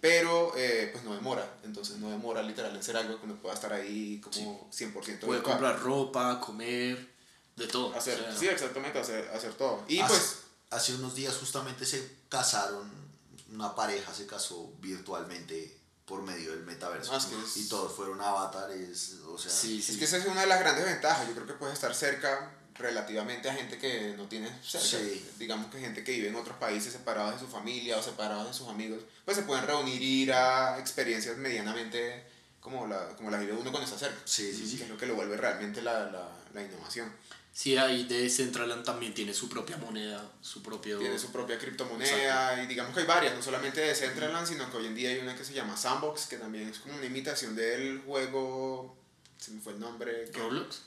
pero 0.00 0.52
eh, 0.56 0.90
pues 0.92 1.02
no 1.04 1.14
demora, 1.14 1.58
entonces 1.64 1.96
no 1.96 2.08
demora 2.08 2.42
literal 2.42 2.74
en 2.74 2.82
ser 2.82 2.96
algo 2.96 3.18
que 3.18 3.26
uno 3.26 3.36
pueda 3.36 3.54
estar 3.54 3.72
ahí 3.72 4.20
como 4.20 4.70
100% 4.70 5.20
Puede 5.20 5.42
comprar 5.42 5.80
ropa, 5.80 6.40
comer, 6.40 7.08
de 7.56 7.66
todo. 7.66 7.92
Hacer, 7.94 8.24
sí, 8.38 8.46
exactamente, 8.46 8.98
hacer, 8.98 9.28
hacer 9.34 9.54
todo. 9.54 9.84
Y 9.88 10.00
hace, 10.00 10.14
pues... 10.14 10.38
Hace 10.70 10.94
unos 10.94 11.14
días 11.14 11.34
justamente 11.34 11.86
se 11.86 12.16
casaron, 12.28 12.90
una 13.50 13.74
pareja 13.74 14.12
se 14.12 14.26
casó 14.26 14.70
virtualmente 14.80 15.77
por 16.08 16.22
medio 16.22 16.52
del 16.52 16.64
metaverso. 16.64 17.12
Ah, 17.14 17.20
y 17.54 17.64
todos 17.68 17.92
fueron 17.92 18.20
avatares, 18.20 19.16
o 19.26 19.38
sea... 19.38 19.50
Sí, 19.50 19.82
sí. 19.82 19.92
Es 19.92 19.98
que 19.98 20.04
esa 20.06 20.16
es 20.16 20.26
una 20.26 20.40
de 20.40 20.46
las 20.46 20.58
grandes 20.58 20.84
ventajas, 20.84 21.28
yo 21.28 21.34
creo 21.34 21.46
que 21.46 21.52
puedes 21.52 21.74
estar 21.74 21.94
cerca 21.94 22.50
relativamente 22.74 23.50
a 23.50 23.54
gente 23.54 23.76
que 23.78 24.14
no 24.16 24.26
tiene 24.26 24.50
cerca. 24.62 25.04
Digamos 25.38 25.70
que 25.70 25.80
gente 25.80 26.02
que 26.02 26.12
vive 26.12 26.28
en 26.28 26.36
otros 26.36 26.56
países 26.56 26.92
separados 26.92 27.34
de 27.34 27.40
su 27.40 27.48
familia 27.48 27.98
o 27.98 28.02
separados 28.02 28.48
de 28.48 28.54
sus 28.54 28.68
amigos, 28.68 29.02
pues 29.24 29.36
se 29.36 29.42
pueden 29.42 29.66
reunir 29.66 30.00
y 30.00 30.22
ir 30.22 30.32
a 30.32 30.78
experiencias 30.78 31.36
medianamente 31.36 32.24
como 32.60 32.86
la, 32.86 33.08
como 33.16 33.30
la 33.30 33.38
vive 33.38 33.52
uno 33.52 33.70
cuando 33.70 33.84
está 33.84 33.98
cerca. 33.98 34.20
Sí, 34.24 34.52
sí, 34.52 34.76
Que 34.76 34.84
es 34.84 34.88
lo 34.88 34.96
que 34.96 35.06
lo 35.06 35.14
vuelve 35.14 35.36
realmente 35.36 35.82
la, 35.82 36.10
la, 36.10 36.28
la 36.54 36.62
innovación. 36.62 37.12
Sí, 37.58 37.76
ahí 37.76 38.04
Decentraland 38.04 38.84
también 38.84 39.12
tiene 39.12 39.34
su 39.34 39.48
propia 39.48 39.76
moneda, 39.78 40.30
su 40.40 40.62
propio... 40.62 41.00
Tiene 41.00 41.18
su 41.18 41.32
propia 41.32 41.58
criptomoneda 41.58 42.62
y 42.62 42.68
digamos 42.68 42.94
que 42.94 43.00
hay 43.00 43.06
varias, 43.06 43.34
no 43.34 43.42
solamente 43.42 43.80
Decentraland, 43.80 44.46
sino 44.46 44.70
que 44.70 44.76
hoy 44.76 44.86
en 44.86 44.94
día 44.94 45.10
hay 45.10 45.18
una 45.18 45.34
que 45.34 45.44
se 45.44 45.54
llama 45.54 45.76
Sandbox, 45.76 46.26
que 46.26 46.36
también 46.36 46.68
es 46.68 46.78
como 46.78 46.94
una 46.94 47.06
imitación 47.06 47.56
del 47.56 48.00
juego, 48.06 48.96
se 49.38 49.50
me 49.50 49.60
fue 49.60 49.72
el 49.72 49.80
nombre. 49.80 50.30
¿Roblox? 50.34 50.82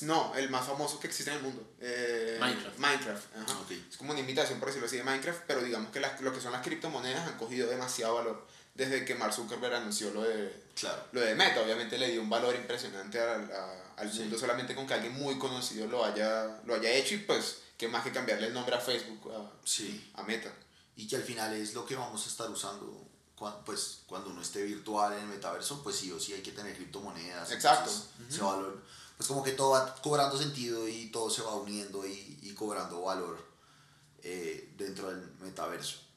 No, 0.00 0.34
el 0.34 0.50
más 0.50 0.66
famoso 0.66 0.98
que 0.98 1.06
existe 1.06 1.30
en 1.30 1.36
el 1.36 1.42
mundo. 1.44 1.72
Eh, 1.80 2.36
Minecraft. 2.40 2.78
Minecraft, 2.78 3.36
ajá. 3.36 3.56
Es 3.88 3.96
como 3.96 4.10
una 4.10 4.18
imitación, 4.18 4.58
por 4.58 4.70
decirlo 4.70 4.88
así, 4.88 4.96
de 4.96 5.04
Minecraft, 5.04 5.42
pero 5.46 5.62
digamos 5.62 5.92
que 5.92 6.00
las, 6.00 6.20
lo 6.20 6.32
que 6.32 6.40
son 6.40 6.50
las 6.50 6.66
criptomonedas 6.66 7.28
han 7.28 7.38
cogido 7.38 7.70
demasiado 7.70 8.16
valor 8.16 8.44
desde 8.78 9.04
que 9.04 9.16
Mark 9.16 9.34
Zuckerberg 9.34 9.74
anunció 9.74 10.12
lo 10.12 10.22
de, 10.22 10.66
claro. 10.76 11.02
lo 11.10 11.20
de 11.20 11.34
Meta. 11.34 11.60
Obviamente 11.60 11.98
le 11.98 12.12
dio 12.12 12.22
un 12.22 12.30
valor 12.30 12.54
impresionante 12.54 13.18
al, 13.18 13.50
al 13.96 14.14
mundo 14.14 14.38
solamente 14.38 14.76
con 14.76 14.86
que 14.86 14.94
alguien 14.94 15.12
muy 15.14 15.36
conocido 15.36 15.88
lo 15.88 16.04
haya, 16.04 16.60
lo 16.64 16.76
haya 16.76 16.92
hecho 16.92 17.16
y 17.16 17.18
pues 17.18 17.58
qué 17.76 17.88
más 17.88 18.04
que 18.04 18.12
cambiarle 18.12 18.46
el 18.46 18.54
nombre 18.54 18.76
a 18.76 18.80
Facebook 18.80 19.32
a, 19.32 19.50
sí. 19.64 20.08
a 20.14 20.22
Meta. 20.22 20.52
Y 20.94 21.08
que 21.08 21.16
al 21.16 21.24
final 21.24 21.54
es 21.54 21.74
lo 21.74 21.84
que 21.84 21.96
vamos 21.96 22.24
a 22.24 22.28
estar 22.28 22.48
usando 22.48 23.04
cuando, 23.34 23.64
pues, 23.64 24.02
cuando 24.06 24.30
uno 24.30 24.40
esté 24.40 24.62
virtual 24.62 25.12
en 25.12 25.24
el 25.24 25.26
metaverso, 25.26 25.82
pues 25.82 25.96
sí 25.96 26.12
o 26.12 26.20
sí 26.20 26.32
hay 26.32 26.42
que 26.42 26.52
tener 26.52 26.76
criptomonedas. 26.76 27.50
Exacto. 27.50 27.90
se 28.28 28.40
valor, 28.40 28.80
pues 29.16 29.26
como 29.26 29.42
que 29.42 29.52
todo 29.52 29.70
va 29.70 29.96
cobrando 29.96 30.38
sentido 30.38 30.86
y 30.86 31.10
todo 31.10 31.30
se 31.30 31.42
va 31.42 31.56
uniendo 31.56 32.06
y, 32.06 32.38
y 32.42 32.54
cobrando 32.54 33.02
valor 33.02 33.44
eh, 34.22 34.72
dentro 34.76 35.10
del 35.10 35.32
metaverso 35.40 36.07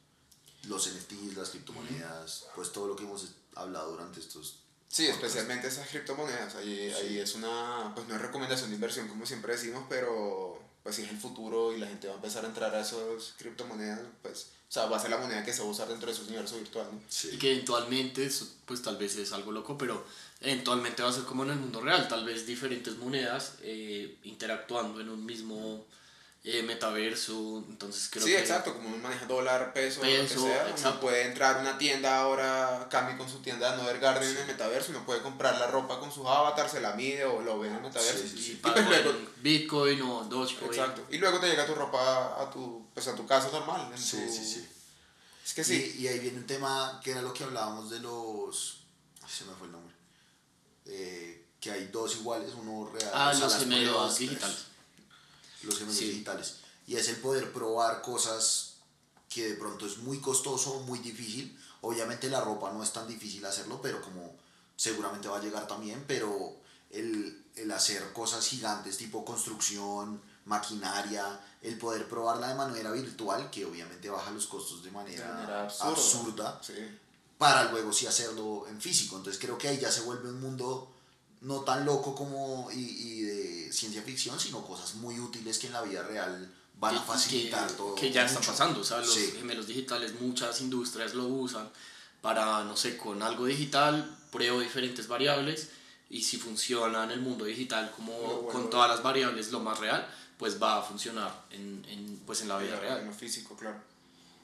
los 0.67 0.87
NFTs, 0.87 1.35
las 1.35 1.49
criptomonedas, 1.49 2.47
pues 2.55 2.71
todo 2.71 2.87
lo 2.87 2.95
que 2.95 3.03
hemos 3.03 3.27
hablado 3.55 3.91
durante 3.91 4.19
estos... 4.19 4.57
Sí, 4.87 5.07
especialmente 5.07 5.67
esas 5.67 5.87
criptomonedas. 5.87 6.55
Ahí, 6.55 6.91
ahí 6.91 7.19
es 7.19 7.35
una, 7.35 7.93
pues 7.95 8.07
no 8.07 8.15
es 8.15 8.21
recomendación 8.21 8.69
de 8.69 8.75
inversión 8.75 9.07
como 9.07 9.25
siempre 9.25 9.53
decimos, 9.53 9.85
pero 9.87 10.61
pues 10.83 10.95
si 10.95 11.03
es 11.03 11.09
el 11.09 11.17
futuro 11.17 11.73
y 11.73 11.79
la 11.79 11.87
gente 11.87 12.07
va 12.07 12.13
a 12.13 12.15
empezar 12.17 12.43
a 12.43 12.47
entrar 12.47 12.73
a 12.73 12.81
esas 12.81 13.33
criptomonedas, 13.37 13.99
pues, 14.21 14.47
o 14.67 14.71
sea, 14.71 14.85
va 14.87 14.97
a 14.97 14.99
ser 14.99 15.11
la 15.11 15.17
moneda 15.17 15.43
que 15.43 15.53
se 15.53 15.61
va 15.61 15.67
a 15.67 15.71
usar 15.71 15.87
dentro 15.87 16.09
de 16.09 16.15
su 16.15 16.23
universo 16.23 16.57
virtual, 16.57 16.87
¿no? 16.91 16.99
Sí. 17.07 17.29
Y 17.33 17.37
que 17.37 17.51
eventualmente, 17.51 18.29
pues 18.65 18.81
tal 18.81 18.97
vez 18.97 19.15
es 19.17 19.31
algo 19.31 19.51
loco, 19.51 19.77
pero 19.77 20.03
eventualmente 20.39 21.03
va 21.03 21.09
a 21.09 21.13
ser 21.13 21.23
como 21.23 21.43
en 21.43 21.51
el 21.51 21.59
mundo 21.59 21.81
real, 21.81 22.07
tal 22.07 22.25
vez 22.25 22.47
diferentes 22.47 22.97
monedas 22.97 23.55
eh, 23.61 24.17
interactuando 24.23 24.99
en 24.99 25.09
un 25.09 25.23
mismo 25.23 25.85
eh, 26.43 26.63
metaverso, 26.63 27.63
entonces 27.69 28.09
creo 28.09 28.25
sí, 28.25 28.33
exacto, 28.33 28.73
como 28.73 28.89
uno 28.89 28.97
maneja 28.97 29.27
dólar, 29.27 29.73
peso, 29.73 30.01
peso 30.01 30.39
lo 30.39 30.73
que 30.73 30.79
sea, 30.79 30.89
uno 30.89 30.99
puede 30.99 31.27
entrar 31.27 31.57
a 31.57 31.59
una 31.59 31.77
tienda 31.77 32.19
ahora, 32.19 32.87
cambie 32.89 33.15
con 33.15 33.29
su 33.29 33.43
tienda 33.43 33.69
de 33.69 33.77
Nover 33.77 33.99
Garden 33.99 34.27
en 34.27 34.37
el 34.37 34.47
metaverso, 34.47 34.89
uno 34.89 35.05
puede 35.05 35.21
comprar 35.21 35.59
la 35.59 35.67
ropa 35.67 35.99
con 35.99 36.11
sus 36.11 36.25
avatars, 36.25 36.71
se 36.71 36.81
la 36.81 36.93
mide 36.93 37.25
o 37.25 37.41
lo 37.41 37.59
ve 37.59 37.67
en 37.67 37.75
el 37.75 37.81
metaverso. 37.81 38.23
y, 38.25 38.55
pues 38.55 38.87
luego, 38.87 39.13
Bitcoin 39.37 40.01
o 40.01 40.23
Dogecoin. 40.23 40.71
Exacto, 40.71 41.05
y 41.11 41.19
luego 41.19 41.39
te 41.39 41.47
llega 41.47 41.67
tu 41.67 41.75
ropa 41.75 42.41
a 42.41 42.49
tu, 42.49 42.87
pues 42.91 43.07
a 43.07 43.15
tu 43.15 43.27
casa 43.27 43.51
normal. 43.51 43.91
En 43.91 43.99
sí, 43.99 44.27
sí, 44.27 44.43
sí. 44.43 44.67
Es 45.45 45.53
que 45.53 45.63
sí. 45.63 45.97
Y, 45.99 46.07
ahí 46.07 46.17
viene 46.17 46.39
un 46.39 46.47
tema 46.47 46.99
que 47.03 47.11
era 47.11 47.21
lo 47.21 47.33
que 47.33 47.43
hablábamos 47.43 47.91
de 47.91 47.99
los... 47.99 48.79
Se 49.27 49.45
me 49.45 49.53
fue 49.53 49.67
el 49.67 49.73
nombre. 49.73 49.93
Eh, 50.87 51.45
que 51.59 51.71
hay 51.71 51.87
dos 51.87 52.15
iguales, 52.15 52.51
uno 52.55 52.91
real. 52.91 53.11
Ah, 53.13 53.33
los 53.33 53.57
gemelos 53.57 54.17
digitales 54.17 54.70
los 55.63 55.77
gemelos 55.77 55.99
digitales. 55.99 56.55
Y 56.87 56.95
es 56.95 57.07
el 57.09 57.17
poder 57.17 57.51
probar 57.53 58.01
cosas 58.01 58.75
que 59.29 59.49
de 59.49 59.55
pronto 59.55 59.85
es 59.85 59.99
muy 59.99 60.19
costoso, 60.19 60.81
muy 60.81 60.99
difícil. 60.99 61.57
Obviamente 61.81 62.29
la 62.29 62.41
ropa 62.41 62.71
no 62.71 62.83
es 62.83 62.91
tan 62.91 63.07
difícil 63.07 63.45
hacerlo, 63.45 63.81
pero 63.81 64.01
como 64.01 64.35
seguramente 64.75 65.27
va 65.27 65.37
a 65.37 65.41
llegar 65.41 65.67
también, 65.67 66.03
pero 66.07 66.55
el, 66.89 67.45
el 67.55 67.71
hacer 67.71 68.11
cosas 68.13 68.45
gigantes 68.45 68.97
tipo 68.97 69.23
construcción, 69.23 70.21
maquinaria, 70.45 71.39
el 71.61 71.77
poder 71.77 72.07
probarla 72.07 72.49
de 72.49 72.55
manera 72.55 72.91
virtual, 72.91 73.49
que 73.49 73.65
obviamente 73.65 74.09
baja 74.09 74.31
los 74.31 74.47
costos 74.47 74.83
de 74.83 74.91
manera, 74.91 75.67
absurda, 75.79 76.59
para 77.37 77.71
luego 77.71 77.93
sí 77.93 78.07
hacerlo 78.07 78.67
en 78.67 78.81
físico. 78.81 79.17
Entonces 79.17 79.41
creo 79.41 79.57
que 79.57 79.67
ahí 79.67 79.79
ya 79.79 79.91
se 79.91 80.01
vuelve 80.01 80.29
un 80.29 80.41
mundo 80.41 80.91
no 81.41 81.61
tan 81.61 81.85
loco 81.85 82.15
como 82.15 82.69
y, 82.71 82.79
y, 82.79 83.21
de 83.21 83.73
ciencia 83.73 84.01
ficción, 84.01 84.39
sino 84.39 84.65
cosas 84.65 84.95
muy 84.95 85.19
útiles 85.19 85.57
que 85.57 85.67
en 85.67 85.73
la 85.73 85.81
vida 85.81 86.03
real 86.03 86.51
van 86.79 86.95
a 86.95 87.01
facilitar 87.01 87.67
que, 87.67 87.73
todo. 87.73 87.95
Que 87.95 88.11
ya 88.11 88.25
está 88.25 88.39
pasando, 88.39 88.81
o 88.81 88.83
sea, 88.83 88.99
los 88.99 89.17
gemelos 89.37 89.67
digitales, 89.67 90.19
muchas 90.19 90.61
industrias 90.61 91.13
lo 91.13 91.25
usan 91.27 91.69
para, 92.21 92.63
no 92.63 92.77
sé, 92.77 92.95
con 92.95 93.21
algo 93.23 93.45
digital, 93.45 94.17
pruebo 94.31 94.59
diferentes 94.59 95.07
variables 95.07 95.69
y 96.09 96.21
si 96.23 96.37
funciona 96.37 97.03
en 97.05 97.11
el 97.11 97.21
mundo 97.21 97.45
digital 97.45 97.91
como 97.95 98.47
con 98.47 98.69
todas 98.69 98.89
las 98.89 99.01
variables 99.01 99.51
lo 99.51 99.59
más 99.59 99.79
real, 99.79 100.07
pues 100.37 100.61
va 100.61 100.79
a 100.79 100.81
funcionar 100.83 101.45
en, 101.51 101.83
en 101.87 102.21
pues 102.25 102.41
en 102.41 102.49
la 102.49 102.57
vida 102.59 102.79
real. 102.79 102.99
En 102.99 103.07
lo 103.07 103.13
físico, 103.13 103.55
claro. 103.55 103.81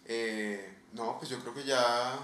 Eh, 0.06 0.78
no, 0.94 1.18
pues 1.20 1.30
yo 1.30 1.40
creo 1.40 1.54
que 1.54 1.64
ya, 1.64 2.18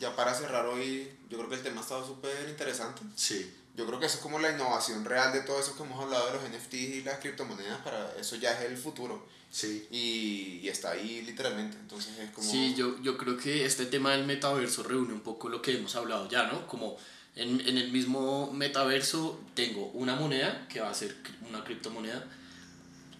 ya 0.00 0.16
para 0.16 0.34
cerrar 0.34 0.66
hoy, 0.66 1.12
yo 1.28 1.38
creo 1.38 1.48
que 1.48 1.56
el 1.56 1.62
tema 1.62 1.80
ha 1.80 1.82
estado 1.82 2.04
súper 2.04 2.48
interesante. 2.48 3.02
Sí 3.14 3.58
yo 3.80 3.86
creo 3.86 3.98
que 3.98 4.06
eso 4.06 4.18
es 4.18 4.22
como 4.22 4.38
la 4.38 4.50
innovación 4.50 5.06
real 5.06 5.32
de 5.32 5.40
todo 5.40 5.58
eso 5.58 5.74
que 5.74 5.82
hemos 5.82 5.98
hablado 6.02 6.26
de 6.26 6.32
los 6.34 6.42
NFTs 6.42 6.74
y 6.74 7.02
las 7.02 7.18
criptomonedas, 7.18 7.78
para 7.78 8.12
eso 8.20 8.36
ya 8.36 8.52
es 8.52 8.70
el 8.70 8.76
futuro. 8.76 9.26
Sí. 9.50 9.88
Y, 9.90 10.60
y 10.62 10.68
está 10.68 10.90
ahí 10.90 11.22
literalmente, 11.22 11.78
entonces 11.78 12.12
es 12.18 12.30
como... 12.30 12.48
Sí, 12.48 12.74
yo, 12.76 13.00
yo 13.00 13.16
creo 13.16 13.38
que 13.38 13.64
este 13.64 13.86
tema 13.86 14.12
del 14.12 14.26
metaverso 14.26 14.82
reúne 14.82 15.14
un 15.14 15.20
poco 15.20 15.48
lo 15.48 15.62
que 15.62 15.74
hemos 15.74 15.96
hablado 15.96 16.28
ya, 16.28 16.44
¿no? 16.44 16.66
Como 16.66 16.98
en, 17.36 17.58
en 17.62 17.78
el 17.78 17.90
mismo 17.90 18.52
metaverso 18.52 19.40
tengo 19.54 19.86
una 19.94 20.14
moneda 20.14 20.68
que 20.68 20.80
va 20.80 20.90
a 20.90 20.94
ser 20.94 21.16
una 21.48 21.64
criptomoneda, 21.64 22.22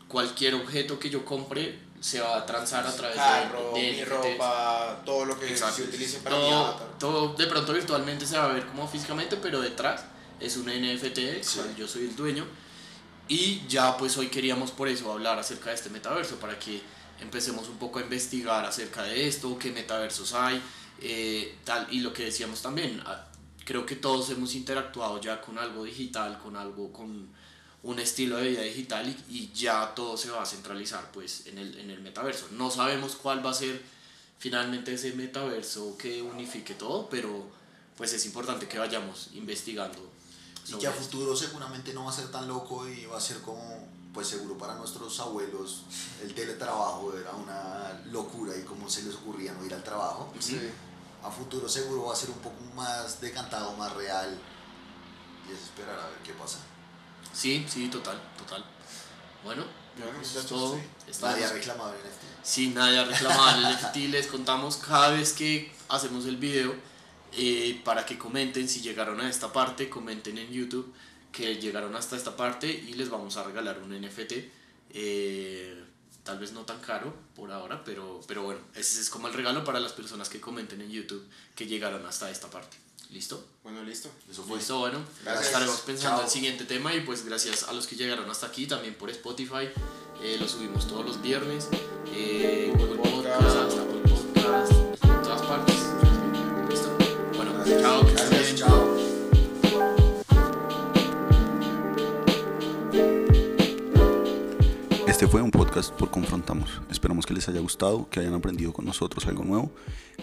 cualquier 0.09 0.55
objeto 0.57 0.99
que 0.99 1.09
yo 1.09 1.25
compre 1.25 1.79
se 2.01 2.21
va 2.21 2.37
a 2.37 2.47
transar 2.47 2.87
a 2.87 2.95
través 2.95 3.17
Carro, 3.17 3.73
de, 3.75 3.93
de 3.93 4.05
ropa, 4.05 5.03
todo 5.07 5.25
lo 5.25 5.41
que 5.41 5.57
se 5.57 5.83
utilice 5.83 6.19
para 6.19 6.37
todo, 6.37 6.75
todo 6.99 7.35
de 7.35 7.47
pronto 7.47 7.73
virtualmente 7.73 8.27
se 8.27 8.37
va 8.37 8.45
a 8.45 8.53
ver 8.53 8.67
como 8.67 8.87
físicamente, 8.87 9.37
pero 9.37 9.61
detrás 9.61 10.05
es 10.41 10.57
un 10.57 10.67
NFT, 10.67 11.77
yo 11.77 11.87
soy 11.87 12.05
el 12.05 12.17
dueño. 12.17 12.47
Y 13.29 13.63
ya 13.69 13.97
pues 13.97 14.17
hoy 14.17 14.27
queríamos 14.27 14.73
por 14.73 14.89
eso 14.89 15.13
hablar 15.13 15.39
acerca 15.39 15.71
de 15.71 15.77
este 15.77 15.91
metaverso, 15.91 16.37
para 16.37 16.59
que 16.59 16.83
empecemos 17.21 17.69
un 17.69 17.77
poco 17.77 17.99
a 17.99 18.03
investigar 18.03 18.65
acerca 18.65 19.05
de 19.05 19.29
esto, 19.29 19.57
qué 19.59 19.71
metaversos 19.71 20.33
hay, 20.33 20.61
eh, 21.01 21.57
tal, 21.65 21.87
y 21.91 22.01
lo 22.01 22.13
que 22.13 22.25
decíamos 22.25 22.61
también, 22.61 23.01
ah, 23.07 23.29
creo 23.65 23.87
que 23.87 23.95
todos 23.95 24.31
hemos 24.31 24.55
interactuado 24.55 25.21
ya 25.21 25.41
con 25.41 25.59
algo 25.59 25.85
digital, 25.85 26.39
con 26.39 26.57
algo, 26.57 26.93
con 26.93 27.29
un 27.83 27.99
estilo 27.99 28.37
de 28.39 28.51
vida 28.51 28.63
digital 28.63 29.09
y, 29.09 29.37
y 29.37 29.53
ya 29.55 29.95
todo 29.95 30.17
se 30.17 30.31
va 30.31 30.43
a 30.43 30.47
centralizar 30.47 31.13
pues 31.13 31.47
en 31.47 31.59
el, 31.59 31.79
en 31.79 31.91
el 31.91 32.01
metaverso. 32.01 32.49
No 32.51 32.71
sabemos 32.71 33.15
cuál 33.15 33.47
va 33.47 33.51
a 33.51 33.55
ser 33.55 33.81
finalmente 34.39 34.95
ese 34.95 35.13
metaverso 35.13 35.97
que 35.97 36.21
unifique 36.21 36.75
todo, 36.75 37.09
pero 37.09 37.47
pues 37.97 38.13
es 38.13 38.27
importante 38.27 38.67
que 38.67 38.79
vayamos 38.79 39.31
investigando 39.35 40.10
y 40.71 40.79
que 40.79 40.87
a 40.87 40.93
futuro 40.93 41.37
seguramente 41.37 41.93
no 41.93 42.05
va 42.05 42.11
a 42.11 42.15
ser 42.15 42.31
tan 42.31 42.47
loco 42.47 42.87
y 42.89 43.07
va 43.07 43.19
a 43.19 43.21
ser 43.21 43.41
como, 43.41 43.89
pues 44.15 44.29
seguro 44.29 44.57
para 44.57 44.75
nuestros 44.77 45.19
abuelos, 45.21 45.83
el 46.23 46.35
teletrabajo 46.35 47.13
era 47.17 47.33
una 47.33 48.01
locura 48.07 48.57
y 48.57 48.63
cómo 48.63 48.89
se 48.89 49.03
les 49.03 49.15
ocurría 49.17 49.53
no 49.53 49.65
ir 49.65 49.75
al 49.75 49.83
trabajo. 49.83 50.33
A 51.23 51.31
futuro 51.31 51.69
seguro 51.69 52.07
va 52.07 52.15
a 52.15 52.17
ser 52.17 52.31
un 52.31 52.39
poco 52.39 52.63
más 52.75 53.21
decantado, 53.21 53.73
más 53.77 53.93
real. 53.95 54.39
Y 55.49 55.53
es 55.53 55.59
esperar 55.59 55.99
a 55.99 56.09
ver 56.09 56.19
qué 56.25 56.33
pasa. 56.33 56.59
Sí, 57.33 57.67
sí, 57.69 57.89
total, 57.89 58.21
total. 58.39 58.65
Bueno, 59.45 59.65
eso 60.23 60.41
es 60.41 60.47
todo. 60.47 60.81
Nadie 61.21 61.45
ha 61.45 61.53
reclamado 61.53 61.93
el 61.93 61.99
NFT. 61.99 62.23
Sí, 62.43 62.69
nadie 62.69 62.99
ha 62.99 63.05
reclamado 63.05 63.59
el 63.59 63.75
NFT. 63.75 63.97
Les 64.11 64.27
contamos 64.29 64.77
cada 64.77 65.11
vez 65.11 65.33
que 65.33 65.73
hacemos 65.89 66.25
el 66.27 66.37
video 66.37 66.75
eh, 67.33 67.81
para 67.85 68.05
que 68.05 68.19
comenten 68.19 68.69
si 68.69 68.81
llegaron 68.81 69.21
a 69.21 69.29
esta 69.29 69.53
parte, 69.53 69.89
comenten 69.89 70.39
en 70.39 70.51
YouTube 70.51 70.93
que 71.33 71.57
llegaron 71.57 71.95
hasta 71.95 72.17
esta 72.17 72.37
parte 72.37 72.69
y 72.69 72.95
les 72.95 73.09
vamos 73.09 73.37
a 73.37 73.45
regalar 73.45 73.81
un 73.83 73.91
NFT. 74.01 74.33
Eh, 74.93 75.85
tal 76.25 76.39
vez 76.39 76.53
no 76.53 76.65
tan 76.65 76.81
caro 76.81 77.15
por 77.35 77.51
ahora, 77.53 77.83
pero, 77.85 78.21
pero 78.27 78.43
bueno, 78.43 78.61
ese 78.75 79.01
es 79.01 79.11
como 79.11 79.29
el 79.29 79.35
regalo 79.35 79.65
para 79.65 79.81
las 79.81 79.93
personas 79.93 80.29
que 80.29 80.41
comenten 80.41 80.81
en 80.81 80.91
YouTube 80.91 81.25
que 81.55 81.67
llegaron 81.67 82.05
hasta 82.07 82.31
esta 82.31 82.51
parte. 82.51 82.77
¿Listo? 83.11 83.45
Bueno, 83.65 83.83
listo. 83.83 84.09
Eso 84.31 84.45
fue. 84.45 84.59
Listo, 84.59 84.79
bueno. 84.79 85.05
Estaremos 85.41 85.81
pensando 85.81 86.21
en 86.21 86.27
el 86.27 86.31
siguiente 86.31 86.65
tema 86.65 86.95
y 86.95 87.01
pues 87.01 87.25
gracias 87.25 87.65
a 87.65 87.73
los 87.73 87.87
que 87.87 87.97
llegaron 87.97 88.31
hasta 88.31 88.47
aquí, 88.47 88.67
también 88.67 88.95
por 88.95 89.11
Spotify. 89.11 89.69
Eh, 90.23 90.37
lo 90.39 90.47
subimos 90.47 90.87
todos 90.87 91.05
los 91.05 91.21
viernes. 91.21 91.69
Eh, 92.15 92.73
Google 92.77 92.97
Podcast, 92.97 93.41
Podcast, 93.41 94.00
Este 105.07 105.27
fue 105.27 105.43
un 105.43 105.51
podcast 105.51 105.93
por 105.93 106.11
Confrontamos. 106.11 106.81
Esperamos 106.91 107.27
que 107.27 107.35
les 107.35 107.47
haya 107.49 107.61
gustado, 107.61 108.09
que 108.09 108.21
hayan 108.21 108.33
aprendido 108.33 108.73
con 108.73 108.87
nosotros 108.87 109.27
algo 109.27 109.45
nuevo, 109.45 109.71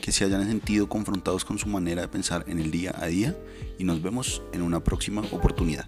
que 0.02 0.12
se 0.12 0.26
hayan 0.26 0.44
sentido 0.48 0.90
confrontados 0.90 1.46
con 1.46 1.60
su 1.60 1.68
manera 1.68 2.02
de 2.02 2.08
pensar 2.08 2.44
en 2.48 2.60
el 2.60 2.72
día 2.72 2.96
a 3.00 3.06
día 3.06 3.38
y 3.78 3.84
nos 3.84 4.02
vemos 4.02 4.42
en 4.54 4.64
una 4.64 4.84
próxima 4.84 5.22
oportunidad. 5.32 5.86